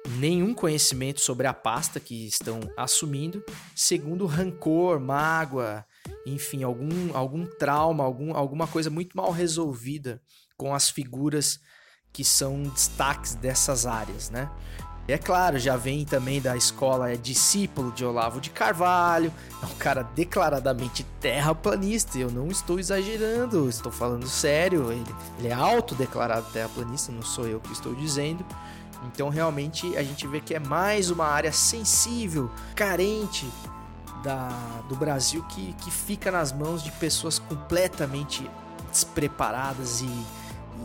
[0.08, 5.84] nenhum conhecimento sobre a pasta que estão assumindo, segundo, rancor, mágoa,
[6.26, 10.20] enfim, algum, algum trauma, algum, alguma coisa muito mal resolvida
[10.56, 11.60] com as figuras
[12.12, 14.50] que são destaques dessas áreas, né?
[15.08, 19.74] É claro, já vem também da escola, é discípulo de Olavo de Carvalho, é um
[19.74, 25.04] cara declaradamente terraplanista, eu não estou exagerando, estou falando sério, ele,
[25.40, 28.46] ele é autodeclarado terraplanista, não sou eu que estou dizendo.
[29.06, 33.48] Então realmente a gente vê que é mais uma área sensível, carente
[34.22, 34.48] da,
[34.88, 38.48] do Brasil que, que fica nas mãos de pessoas completamente
[38.90, 40.26] despreparadas e,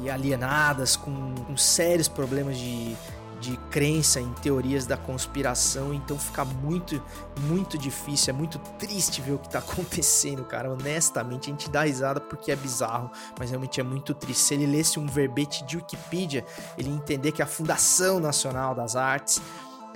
[0.01, 2.95] e alienadas, com, com sérios problemas de
[3.39, 7.02] de crença em teorias da conspiração, então fica muito,
[7.41, 10.71] muito difícil, é muito triste ver o que tá acontecendo, cara.
[10.71, 14.43] Honestamente, a gente dá risada porque é bizarro, mas realmente é muito triste.
[14.43, 16.45] Se ele lesse um verbete de Wikipedia,
[16.78, 19.41] ele ia entender que a Fundação Nacional das Artes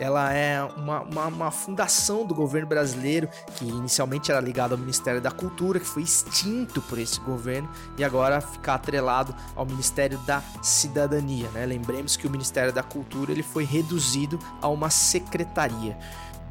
[0.01, 5.21] ela é uma, uma, uma, fundação do governo brasileiro que inicialmente era ligada ao Ministério
[5.21, 10.41] da Cultura, que foi extinto por esse governo e agora fica atrelado ao Ministério da
[10.59, 11.47] Cidadania.
[11.51, 11.67] Né?
[11.67, 15.95] Lembremos que o Ministério da Cultura ele foi reduzido a uma secretaria,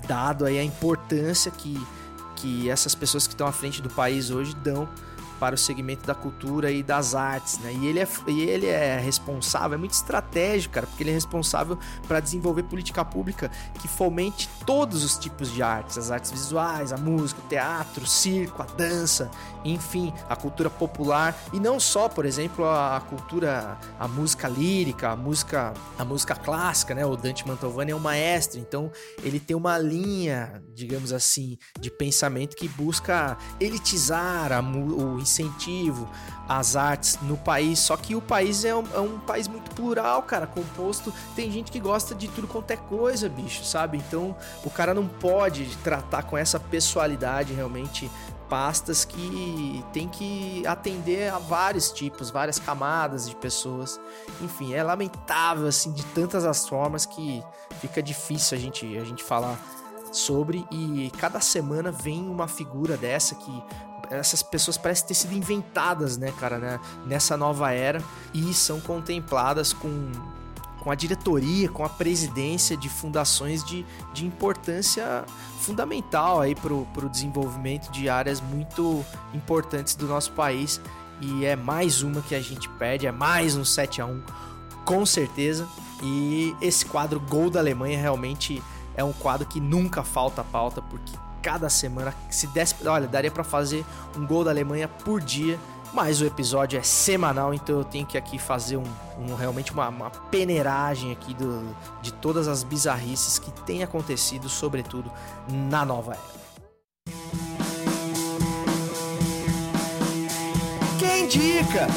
[0.07, 1.85] dado aí a importância que,
[2.37, 4.89] que essas pessoas que estão à frente do país hoje dão
[5.41, 7.73] para o segmento da cultura e das artes, né?
[7.73, 11.79] E ele é, e ele é responsável, é muito estratégico, cara, porque ele é responsável
[12.07, 13.51] para desenvolver política pública
[13.81, 18.07] que fomente todos os tipos de artes, as artes visuais, a música, o teatro, o
[18.07, 19.31] circo, a dança,
[19.65, 25.17] enfim, a cultura popular e não só, por exemplo, a, cultura, a música lírica, a
[25.17, 27.05] música, a música clássica, né?
[27.05, 28.91] O Dante Mantovani é um maestro, então
[29.23, 36.09] ele tem uma linha, digamos assim, de pensamento que busca elitizar a, o incentivo
[36.49, 37.79] às artes no país.
[37.79, 41.13] Só que o país é um, é um, país muito plural, cara, composto.
[41.37, 43.99] Tem gente que gosta de tudo quanto é coisa, bicho, sabe?
[43.99, 48.11] Então o cara não pode tratar com essa pessoalidade realmente
[48.51, 53.99] pastas que tem que atender a vários tipos, várias camadas de pessoas.
[54.43, 57.43] Enfim, é lamentável assim de tantas as formas que
[57.81, 59.57] fica difícil a gente a gente falar
[60.13, 63.65] sobre e cada semana vem uma figura dessa que
[64.11, 68.03] essas pessoas parecem ter sido inventadas, né, cara, né, nessa nova era
[68.35, 70.11] e são contempladas com,
[70.81, 75.25] com a diretoria, com a presidência de fundações de, de importância
[75.61, 80.81] fundamental aí para o desenvolvimento de áreas muito importantes do nosso país.
[81.21, 84.23] E é mais uma que a gente perde, é mais um 7 a 1
[84.85, 85.69] com certeza.
[86.03, 88.63] E esse quadro Gol da Alemanha realmente
[88.97, 91.13] é um quadro que nunca falta pauta, porque
[91.43, 92.15] cada semana.
[92.31, 93.85] Se desse, olha, daria para fazer
[94.17, 95.59] um gol da Alemanha por dia.
[95.93, 98.85] Mas o episódio é semanal, então eu tenho que aqui fazer um,
[99.19, 105.11] um realmente uma, uma, peneiragem aqui do, de todas as bizarrices que tem acontecido, sobretudo
[105.49, 106.41] na nova era.
[110.99, 111.89] Quem indica?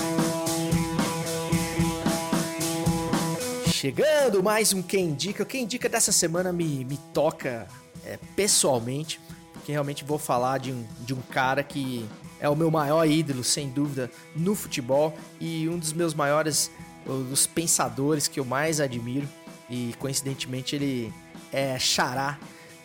[3.68, 5.46] Chegando mais um Quem Indica.
[5.46, 7.68] Quem Indica dessa semana me, me toca
[8.06, 9.20] é, pessoalmente
[9.64, 12.08] que realmente vou falar de um, de um cara que
[12.44, 16.70] é o meu maior ídolo, sem dúvida, no futebol e um dos meus maiores,
[17.06, 19.28] dos pensadores que eu mais admiro.
[19.70, 21.12] E coincidentemente ele
[21.54, 22.38] é xará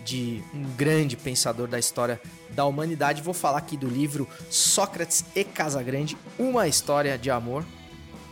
[0.05, 3.21] de um grande pensador da história da humanidade.
[3.21, 7.66] Vou falar aqui do livro Sócrates e Casagrande, uma história de amor.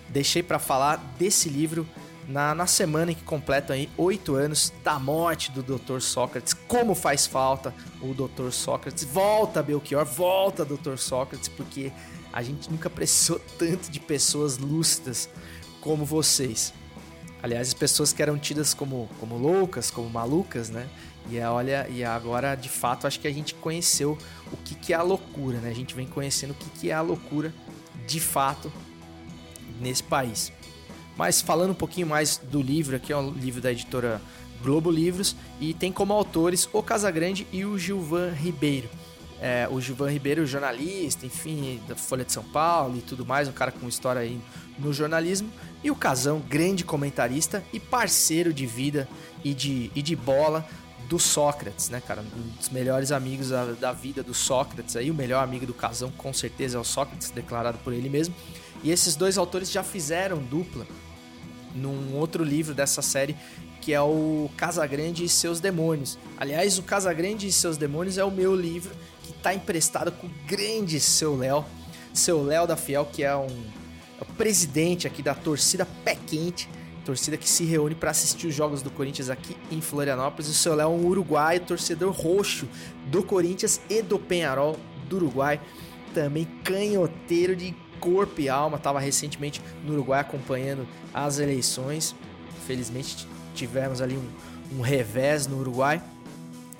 [0.08, 1.84] Deixei para falar desse livro
[2.28, 6.00] na, na semana em que completam aí oito anos da morte do Dr.
[6.00, 6.52] Sócrates.
[6.52, 8.50] Como faz falta o Dr.
[8.50, 9.04] Sócrates.
[9.04, 10.96] Volta, Belchior, volta, Dr.
[10.96, 11.92] Sócrates, porque
[12.32, 15.28] a gente nunca precisou tanto de pessoas lúcidas
[15.80, 16.72] como vocês.
[17.42, 20.88] Aliás, as pessoas que eram tidas como, como loucas, como malucas, né?
[21.28, 24.16] E é, olha, e agora de fato acho que a gente conheceu
[24.52, 25.70] o que, que é a loucura, né?
[25.70, 27.52] A gente vem conhecendo o que, que é a loucura
[28.06, 28.72] de fato
[29.80, 30.52] nesse país.
[31.16, 34.20] Mas falando um pouquinho mais do livro, aqui é um livro da editora
[34.62, 38.88] Globo Livros e tem como autores o Casagrande e o Gilvan Ribeiro.
[39.40, 43.52] É, o Gilvan Ribeiro, jornalista, enfim, da Folha de São Paulo e tudo mais, um
[43.52, 44.40] cara com história aí
[44.78, 45.50] no jornalismo.
[45.84, 49.08] E o Casão, grande comentarista e parceiro de vida
[49.44, 50.66] e de, e de bola
[51.06, 52.22] do Sócrates, né, cara?
[52.22, 54.96] Um dos melhores amigos da, da vida do Sócrates.
[54.96, 58.34] Aí, o melhor amigo do Casão, com certeza, é o Sócrates, declarado por ele mesmo.
[58.82, 60.86] E esses dois autores já fizeram dupla
[61.76, 63.36] num outro livro dessa série
[63.80, 66.18] que é o Casagrande e seus demônios.
[66.36, 70.30] Aliás, o Casagrande e seus demônios é o meu livro que está emprestado com o
[70.44, 71.64] grande seu Léo,
[72.12, 73.46] seu Léo da Fiel, que é um
[74.18, 76.68] é o presidente aqui da torcida Pé Quente,
[77.04, 80.48] torcida que se reúne para assistir os jogos do Corinthians aqui em Florianópolis.
[80.48, 82.66] O seu Léo é um uruguaio, torcedor roxo
[83.06, 84.76] do Corinthians e do Penharol
[85.08, 85.60] do Uruguai,
[86.12, 87.72] também canhoteiro de
[88.06, 92.14] corpo e alma, estava recentemente no Uruguai acompanhando as eleições.
[92.64, 96.00] Felizmente tivemos ali um, um revés no Uruguai.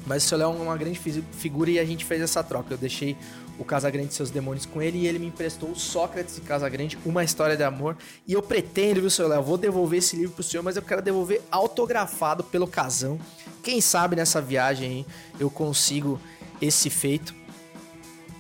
[0.07, 1.01] Mas o seu Léo é uma grande
[1.33, 2.75] figura e a gente fez essa troca.
[2.75, 3.17] Eu deixei
[3.59, 6.97] o Casagrande e seus demônios com ele e ele me emprestou o Sócrates e Casagrande,
[7.05, 7.97] uma história de amor.
[8.25, 11.03] E eu pretendo, viu, seu Léo, vou devolver esse livro pro senhor, mas eu quero
[11.03, 13.19] devolver autografado pelo Casão.
[13.65, 15.07] Quem sabe nessa viagem aí
[15.41, 16.21] eu consigo
[16.63, 17.35] esse feito.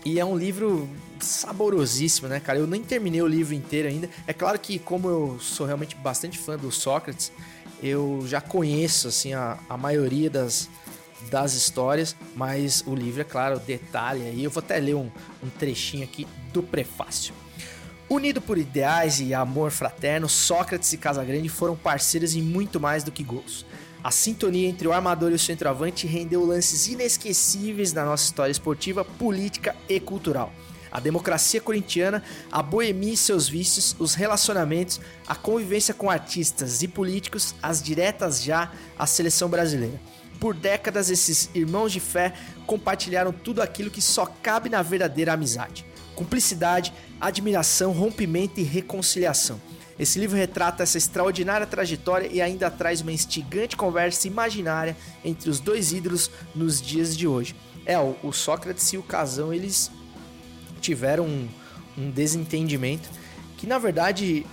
[0.04, 0.88] E é um livro
[1.20, 2.58] saborosíssimo, né, cara?
[2.58, 4.08] Eu nem terminei o livro inteiro ainda.
[4.26, 7.32] É claro que, como eu sou realmente bastante fã do Sócrates,
[7.82, 10.68] eu já conheço, assim, a, a maioria das,
[11.30, 14.44] das histórias, mas o livro, é claro, detalhe aí.
[14.44, 15.10] Eu vou até ler um,
[15.42, 17.34] um trechinho aqui do prefácio.
[18.08, 23.10] Unido por ideais e amor fraterno, Sócrates e Casagrande foram parceiros em muito mais do
[23.10, 23.66] que gols.
[24.02, 29.04] A sintonia entre o armador e o centroavante rendeu lances inesquecíveis na nossa história esportiva,
[29.04, 30.52] política e cultural.
[30.96, 36.88] A democracia corintiana, a boemia e seus vícios, os relacionamentos, a convivência com artistas e
[36.88, 40.00] políticos, as diretas já à seleção brasileira.
[40.40, 42.32] Por décadas, esses irmãos de fé
[42.66, 49.60] compartilharam tudo aquilo que só cabe na verdadeira amizade: cumplicidade, admiração, rompimento e reconciliação.
[49.98, 55.60] Esse livro retrata essa extraordinária trajetória e ainda traz uma instigante conversa imaginária entre os
[55.60, 57.54] dois ídolos nos dias de hoje.
[57.84, 59.92] É, o, Sócrates e o Casão, eles
[60.86, 61.48] tiveram um,
[61.98, 63.08] um desentendimento
[63.56, 64.46] que, na verdade,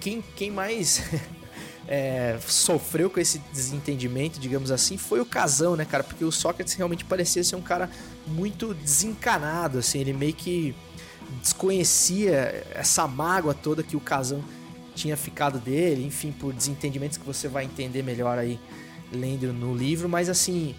[0.00, 1.02] quem, quem mais
[1.86, 6.02] é, sofreu com esse desentendimento, digamos assim, foi o Casão, né, cara?
[6.02, 7.90] Porque o Sócrates realmente parecia ser um cara
[8.26, 10.74] muito desencanado, assim, ele meio que
[11.42, 14.42] desconhecia essa mágoa toda que o Casão
[14.94, 18.58] tinha ficado dele, enfim, por desentendimentos que você vai entender melhor aí
[19.12, 20.74] lendo no livro, mas assim,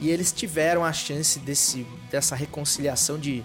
[0.00, 3.42] e eles tiveram a chance desse, dessa reconciliação de,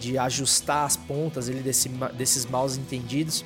[0.00, 3.44] de ajustar as pontas ele desse, desses maus entendidos.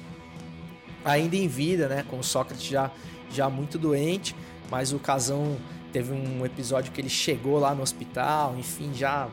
[1.05, 2.90] Ainda em vida, né, com o Sócrates já,
[3.31, 4.35] já muito doente,
[4.71, 5.57] mas o Casão
[5.93, 9.29] teve um episódio que ele chegou lá no hospital, enfim, já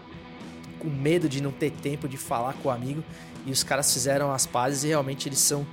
[0.79, 3.03] com medo de não ter tempo de falar com o amigo,
[3.45, 5.65] e os caras fizeram as pazes e realmente eles são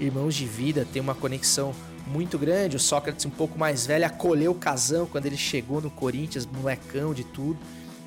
[0.00, 1.74] irmãos de vida, tem uma conexão
[2.06, 2.76] muito grande.
[2.76, 7.12] O Sócrates, um pouco mais velho, acolheu o Casão quando ele chegou no Corinthians, molecão
[7.12, 7.58] de tudo,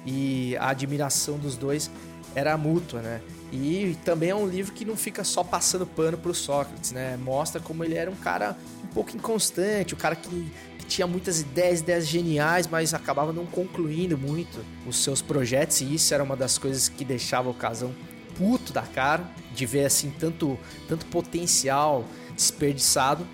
[0.06, 1.92] e a admiração dos dois
[2.36, 3.22] era mútua, né?
[3.52, 7.18] E também é um livro que não fica só passando pano pro Sócrates, né?
[7.18, 11.40] Mostra como ele era um cara um pouco inconstante, um cara que, que tinha muitas
[11.40, 16.36] ideias, ideias geniais, mas acabava não concluindo muito os seus projetos, e isso era uma
[16.36, 17.96] das coisas que deixava o Casão
[18.38, 23.26] puto da cara de ver assim tanto, tanto potencial desperdiçado.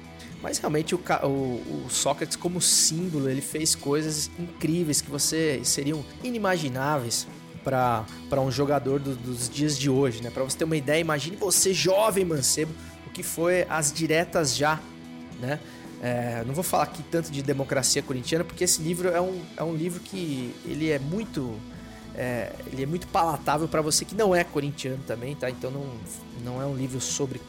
[0.44, 6.04] Mas realmente o, o, o, Sócrates, como símbolo, ele fez coisas incríveis que você seriam
[6.24, 7.28] inimagináveis
[7.64, 8.06] para
[8.42, 10.30] um jogador do, dos dias de hoje, né?
[10.30, 12.74] Para você ter uma ideia, imagine você jovem mancebo,
[13.08, 14.80] o que foi as diretas já,
[15.40, 15.60] né?
[16.02, 19.64] É, não vou falar aqui tanto de democracia corintiana, porque esse livro é um, é
[19.64, 21.60] um livro que ele é muito
[22.16, 25.50] é, ele é muito palatável para você que não é corintiano também, tá?
[25.50, 25.86] Então não,
[26.44, 27.40] não é um livro sobre,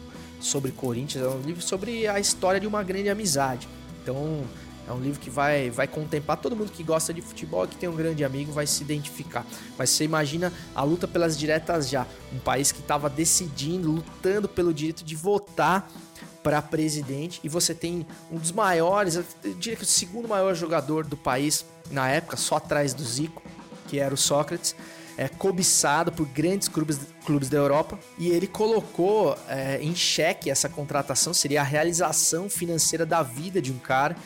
[0.41, 3.69] sobre Corinthians, é um livro sobre a história de uma grande amizade.
[4.03, 4.45] Então
[4.87, 7.89] É um livro que vai, vai contemplar todo mundo que gosta de futebol, que tem
[7.89, 9.47] um grande amigo, vai se identificar.
[9.79, 12.07] Mas você imagina a luta pelas diretas já.
[12.33, 15.89] Um país que estava decidindo, lutando pelo direito de votar
[16.43, 17.41] para presidente.
[17.45, 19.25] E você tem um dos maiores, eu
[19.55, 23.43] diria que o segundo maior jogador do país na época, só atrás do Zico,
[23.89, 24.75] que era o Sócrates
[25.17, 30.69] é, cobiçado por grandes clubes, clubes da Europa e ele colocou é, em xeque essa
[30.69, 34.17] contratação, seria a realização financeira da vida de um cara.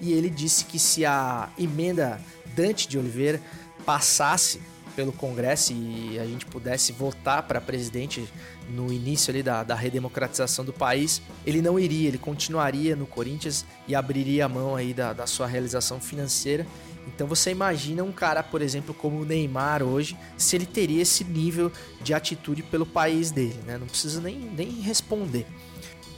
[0.00, 2.20] E ele disse que se a emenda
[2.54, 3.40] Dante de Oliveira
[3.84, 4.60] passasse
[4.94, 8.26] pelo Congresso e a gente pudesse votar para presidente
[8.70, 13.64] no início ali da, da redemocratização do país, ele não iria, ele continuaria no Corinthians
[13.86, 16.66] e abriria a mão aí da, da sua realização financeira.
[17.06, 21.22] Então você imagina um cara, por exemplo, como o Neymar hoje, se ele teria esse
[21.22, 21.70] nível
[22.02, 23.78] de atitude pelo país dele, né?
[23.78, 25.46] Não precisa nem, nem responder.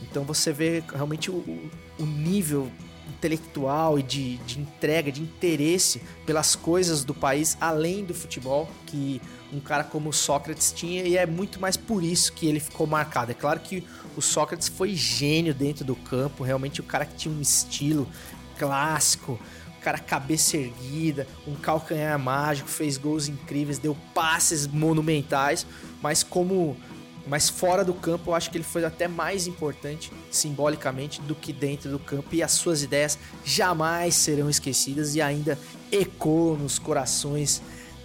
[0.02, 2.70] Então você vê realmente o, o nível
[3.08, 9.20] intelectual e de, de entrega, de interesse pelas coisas do país, além do futebol, que
[9.52, 13.30] um cara como Sócrates tinha, e é muito mais por isso que ele ficou marcado.
[13.30, 13.82] É claro que
[14.16, 18.06] o Sócrates foi gênio dentro do campo, realmente o cara que tinha um estilo
[18.58, 19.38] clássico,
[19.88, 25.66] cara cabeça erguida, um calcanhar mágico, fez gols incríveis, deu passes monumentais,
[26.02, 26.76] mas como
[27.28, 31.52] mas fora do campo eu acho que ele foi até mais importante simbolicamente do que
[31.52, 35.58] dentro do campo e as suas ideias jamais serão esquecidas e ainda
[35.92, 37.62] ecoam nos corações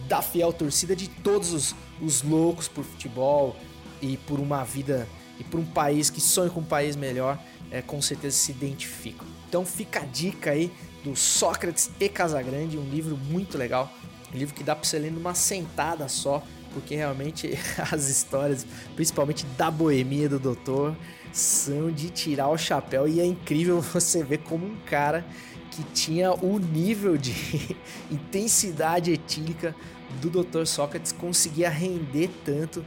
[0.07, 3.55] da fiel torcida de todos os, os loucos por futebol
[4.01, 5.07] e por uma vida
[5.39, 7.39] e por um país que sonha com um país melhor,
[7.71, 9.25] é, com certeza se identificam.
[9.47, 10.71] Então fica a dica aí
[11.03, 13.91] do Sócrates e Casagrande, um livro muito legal,
[14.33, 16.43] um livro que dá para você ler numa sentada só,
[16.73, 17.57] porque realmente
[17.91, 18.65] as histórias,
[18.95, 20.95] principalmente da boemia do doutor,
[21.31, 25.25] são de tirar o chapéu e é incrível você ver como um cara
[25.71, 27.33] que tinha o nível de
[28.11, 29.75] intensidade etílica
[30.21, 30.65] do Dr.
[30.65, 32.85] Sócrates conseguia render tanto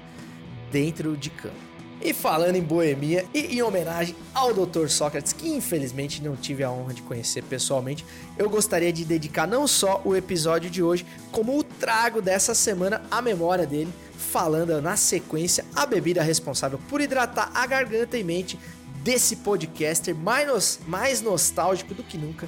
[0.70, 1.66] dentro de campo.
[2.01, 4.88] E falando em boemia e em homenagem ao Dr.
[4.88, 8.05] Sócrates, que infelizmente não tive a honra de conhecer pessoalmente,
[8.36, 13.03] eu gostaria de dedicar não só o episódio de hoje, como o trago dessa semana
[13.11, 18.59] à memória dele, falando na sequência a bebida responsável por hidratar a garganta e mente
[19.03, 22.47] desse podcaster mais, mais nostálgico do que nunca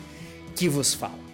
[0.54, 1.27] que vos fala.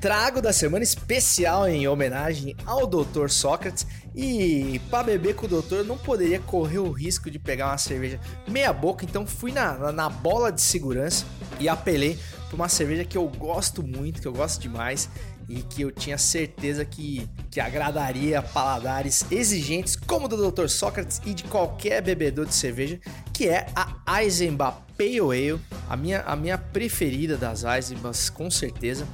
[0.00, 3.28] Trago da semana especial em homenagem ao Dr.
[3.28, 3.86] Sócrates.
[4.14, 8.18] E para beber com o doutor não poderia correr o risco de pegar uma cerveja
[8.48, 11.24] meia boca, então fui na, na bola de segurança
[11.60, 15.08] e apelei para uma cerveja que eu gosto muito, que eu gosto demais
[15.48, 20.68] e que eu tinha certeza que, que agradaria paladares exigentes como o do Dr.
[20.68, 22.98] Sócrates e de qualquer bebedor de cerveja,
[23.32, 29.06] que é a Eisenbach Pale Ale, a minha, a minha preferida das Eisenbachs, com certeza.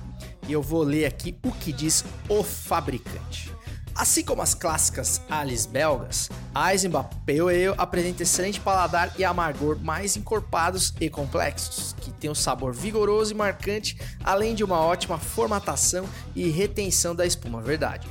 [0.49, 3.57] E eu vou ler aqui o que diz o fabricante.
[3.97, 9.79] Assim como as clássicas Alice belgas, a Eisenbach Pale Ale apresenta excelente paladar e amargor
[9.79, 15.17] mais encorpados e complexos, que tem um sabor vigoroso e marcante, além de uma ótima
[15.17, 18.07] formatação e retenção da espuma verdade.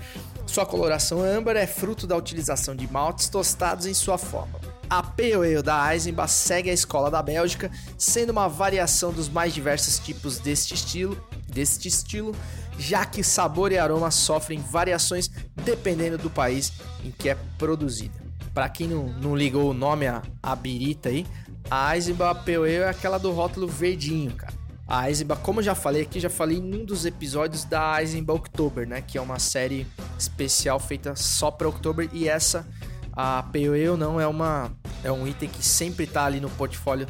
[0.48, 4.60] Sua coloração âmbar é fruto da utilização de maltes tostados em sua forma.
[4.90, 9.54] A Pale Ale da Eisenbach segue a escola da Bélgica, sendo uma variação dos mais
[9.54, 11.16] diversos tipos deste estilo,
[11.56, 12.36] deste estilo
[12.78, 15.32] já que sabor e aroma sofrem variações
[15.64, 18.14] dependendo do país em que é produzida.
[18.54, 21.26] Para quem não, não ligou o nome a birita aí,
[21.70, 24.54] a Eisenbach Pale Ale é aquela do rótulo verdinho, cara.
[24.88, 28.88] A Eisenbach, como já falei aqui, já falei em um dos episódios da Eisenbach October,
[28.88, 29.02] né?
[29.02, 29.88] Que é uma série
[30.18, 32.08] especial feita só para October.
[32.14, 32.68] E essa,
[33.12, 34.72] a Pale Ale não é uma...
[35.04, 37.08] É um item que sempre tá ali no portfólio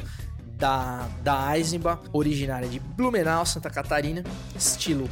[0.56, 1.52] da, da
[2.12, 5.08] originária de Blumenau, Santa Catarina, estilo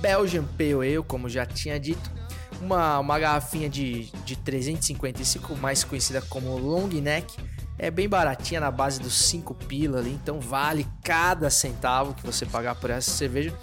[0.00, 2.10] Belgian Pale Ale, como já tinha dito,
[2.60, 7.36] uma, uma garrafinha de, de 355, mais conhecida como Long Neck,
[7.78, 12.44] é bem baratinha na base dos 5 pila ali, então vale cada centavo que você
[12.44, 13.54] pagar por essa cerveja.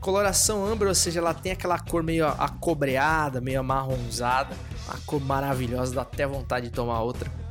[0.00, 4.54] Coloração âmbar, ou seja, ela tem aquela cor meio acobreada, meio amarronzada,
[4.86, 7.43] uma cor maravilhosa, dá até vontade de tomar outra.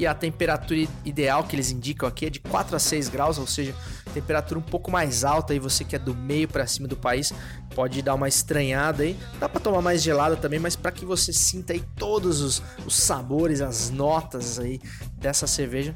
[0.00, 3.46] E a temperatura ideal que eles indicam aqui é de 4 a 6 graus, ou
[3.46, 3.74] seja,
[4.14, 7.34] temperatura um pouco mais alta aí você que é do meio para cima do país
[7.74, 9.14] pode dar uma estranhada aí.
[9.38, 12.96] Dá para tomar mais gelada também, mas para que você sinta aí todos os, os
[12.96, 14.80] sabores, as notas aí
[15.18, 15.94] dessa cerveja,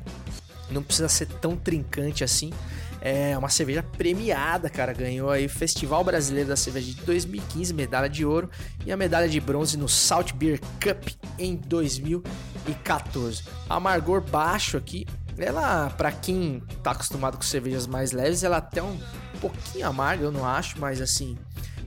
[0.71, 2.53] não precisa ser tão trincante assim.
[3.01, 4.93] É uma cerveja premiada, cara.
[4.93, 8.51] Ganhou aí o Festival Brasileiro da Cerveja de 2015, medalha de ouro,
[8.85, 11.57] e a medalha de bronze no Salt Beer Cup em
[12.65, 13.45] 2014.
[13.69, 15.07] Amargor baixo aqui.
[15.37, 18.99] Ela, para quem tá acostumado com cervejas mais leves, ela até um
[19.41, 21.37] pouquinho amarga, eu não acho, mas assim,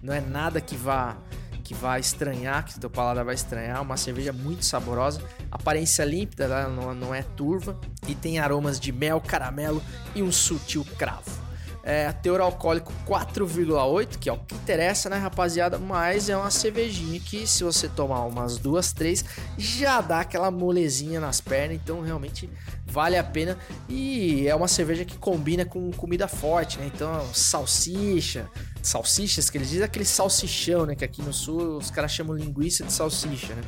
[0.04, 1.18] não é nada que vá
[1.64, 3.82] que vai estranhar, que teu paladar vai estranhar.
[3.82, 5.22] Uma cerveja muito saborosa,
[5.52, 9.84] aparência límpida, ela não, não é turva e tem aromas de mel, caramelo
[10.16, 11.47] e um sutil cravo.
[11.90, 15.80] É, teor alcoólico 4,8, que é o que interessa, né, rapaziada?
[15.80, 19.24] Mas é uma cervejinha que, se você tomar umas duas, três,
[19.58, 21.78] já dá aquela molezinha nas pernas.
[21.78, 22.50] Então, realmente
[22.86, 23.58] vale a pena.
[23.88, 26.92] E é uma cerveja que combina com comida forte, né?
[26.94, 28.50] Então, salsicha,
[28.84, 30.94] salsichas que eles dizem, aquele salsichão, né?
[30.94, 33.62] Que aqui no sul os caras chamam linguiça de salsicha, né?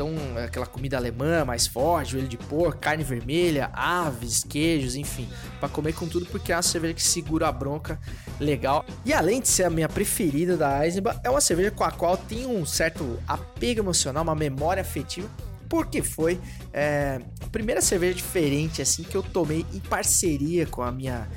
[0.00, 5.28] Então, é aquela comida alemã mais forte, joelho de porco, carne vermelha, aves, queijos, enfim,
[5.60, 8.00] para comer com tudo, porque é uma cerveja que segura a bronca
[8.40, 8.82] legal.
[9.04, 12.16] E além de ser a minha preferida da Eisenbach, é uma cerveja com a qual
[12.16, 15.28] tem um certo apego emocional, uma memória afetiva
[15.68, 16.40] porque foi
[16.72, 21.28] é, a primeira cerveja diferente assim que eu tomei em parceria com a minha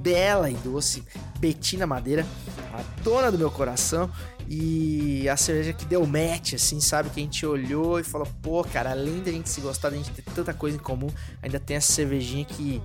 [0.00, 1.02] bela e doce
[1.38, 2.26] Betina Madeira,
[2.74, 4.10] a dona do meu coração.
[4.48, 7.10] E a cerveja que deu match, assim, sabe?
[7.10, 10.10] Que a gente olhou e falou, pô, cara, além da gente se gostar, da gente
[10.10, 11.08] ter tanta coisa em comum,
[11.42, 12.80] ainda tem essa cervejinha que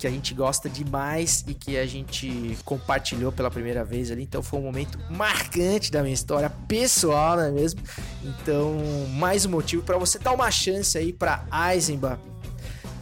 [0.00, 4.22] que a gente gosta demais e que a gente compartilhou pela primeira vez ali.
[4.22, 7.82] Então foi um momento marcante da minha história pessoal, não é mesmo?
[8.24, 8.78] Então,
[9.10, 12.18] mais um motivo para você dar uma chance aí para Eisenbach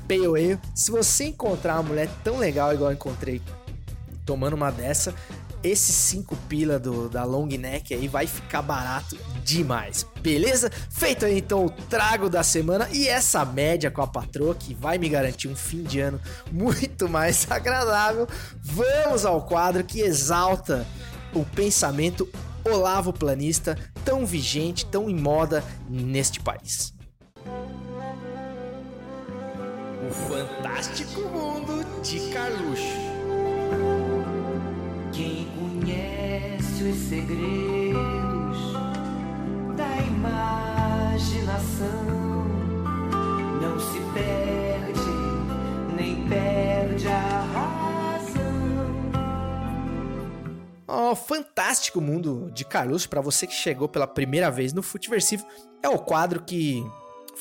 [0.09, 0.59] Pale Ale.
[0.75, 3.41] Se você encontrar uma mulher tão legal igual eu encontrei
[4.27, 5.15] tomando uma dessa,
[5.63, 10.71] esse 5 pila do, da long neck aí vai ficar barato demais, beleza?
[10.91, 14.99] Feito aí então o trago da semana e essa média com a patroa que vai
[14.99, 18.27] me garantir um fim de ano muito mais agradável.
[18.63, 20.87] Vamos ao quadro que exalta
[21.35, 22.29] o pensamento
[22.65, 26.93] Olavo Planista, tão vigente, tão em moda neste país.
[30.07, 33.18] O Fantástico Mundo de Carluxo.
[35.19, 38.73] Quem conhece os segredos
[39.77, 41.89] da imaginação
[43.61, 45.11] não se perde,
[45.97, 49.11] nem perde a razão.
[50.87, 55.45] Oh, fantástico mundo de Carluxo para você que chegou pela primeira vez no Futiversivo.
[55.83, 56.87] É o quadro que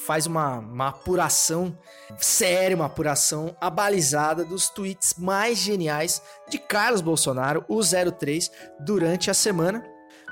[0.05, 1.77] faz uma, uma apuração
[2.17, 9.33] séria, uma apuração abalizada dos tweets mais geniais de Carlos Bolsonaro, o 03, durante a
[9.33, 9.83] semana.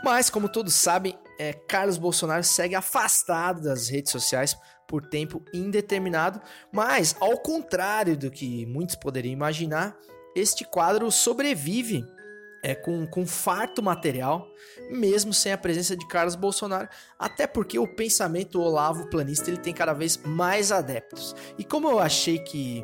[0.04, 4.56] Mas, como todos sabem, é, Carlos Bolsonaro segue afastado das redes sociais
[4.88, 6.40] por tempo indeterminado,
[6.72, 9.98] mas, ao contrário do que muitos poderiam imaginar,
[10.36, 12.06] este quadro sobrevive
[12.66, 14.52] é, com, com farto material,
[14.90, 16.90] mesmo sem a presença de Carlos Bolsonaro,
[17.20, 21.36] até porque o pensamento Olavo Planista ele tem cada vez mais adeptos.
[21.60, 22.84] E como eu achei que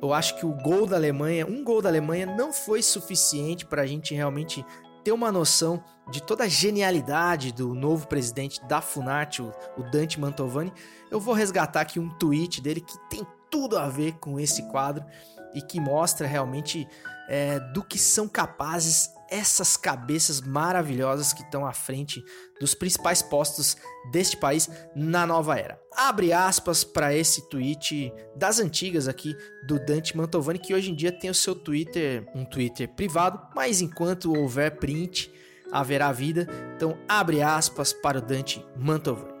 [0.00, 3.82] eu acho que o gol da Alemanha, um gol da Alemanha não foi suficiente para
[3.82, 4.64] a gente realmente
[5.02, 10.20] ter uma noção de toda a genialidade do novo presidente da Funarte, o, o Dante
[10.20, 10.72] Mantovani,
[11.10, 15.04] eu vou resgatar aqui um tweet dele que tem tudo a ver com esse quadro
[15.52, 16.86] e que mostra realmente
[17.28, 22.24] é, do que são capazes essas cabeças maravilhosas que estão à frente
[22.58, 23.76] dos principais postos
[24.10, 25.78] deste país na nova era.
[25.94, 31.12] Abre aspas para esse tweet das antigas aqui do Dante Mantovani, que hoje em dia
[31.12, 35.30] tem o seu Twitter, um Twitter privado, mas enquanto houver print,
[35.70, 36.48] haverá vida.
[36.74, 39.37] Então, abre aspas para o Dante Mantovani.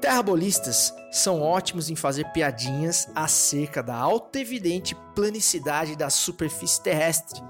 [0.00, 7.42] Terrabolistas são ótimos em fazer piadinhas acerca da autoevidente planicidade da superfície terrestre,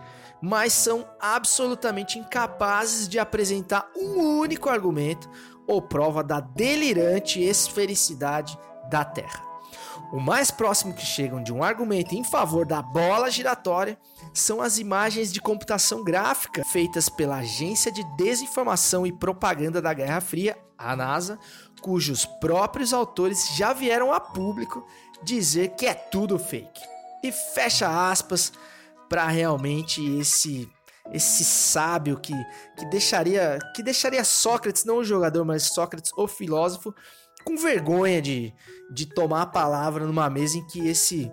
[0.43, 5.31] mas são absolutamente incapazes de apresentar um único argumento
[5.67, 8.59] ou prova da delirante esfericidade
[8.91, 9.50] da Terra.
[10.13, 13.97] O mais próximo que chegam de um argumento em favor da bola giratória
[14.35, 20.21] são as imagens de computação gráfica feitas pela Agência de Desinformação e Propaganda da Guerra
[20.21, 21.39] Fria, a NASA,
[21.81, 24.85] cujos próprios autores já vieram a público
[25.23, 26.81] dizer que é tudo fake.
[27.23, 28.53] E fecha aspas
[29.09, 30.69] para realmente esse
[31.13, 32.35] esse sábio que,
[32.77, 36.95] que deixaria que deixaria Sócrates, não o jogador, mas Sócrates, o filósofo,
[37.45, 38.53] com vergonha de,
[38.93, 41.31] de tomar a palavra numa mesa em que esse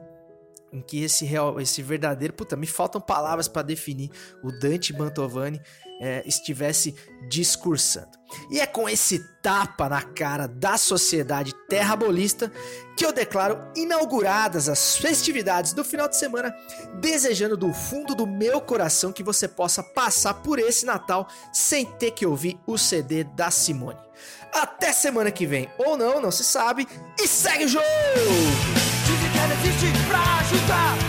[0.71, 4.11] em que esse real, esse verdadeiro, puta, me faltam palavras para definir
[4.43, 5.61] o Dante Mantovani
[5.99, 6.93] é, estivesse
[7.29, 8.17] discursando.
[8.51, 12.51] E é com esse tapa na cara da sociedade terrabolista
[12.97, 16.53] que eu declaro inauguradas as festividades do final de semana,
[16.99, 22.11] desejando do fundo do meu coração que você possa passar por esse Natal sem ter
[22.11, 24.06] que ouvir o CD da Simone.
[24.53, 26.87] Até semana que vem, ou não, não se sabe,
[27.19, 27.85] e segue o jogo!
[29.05, 31.06] Dizem que ela existe pra ajudar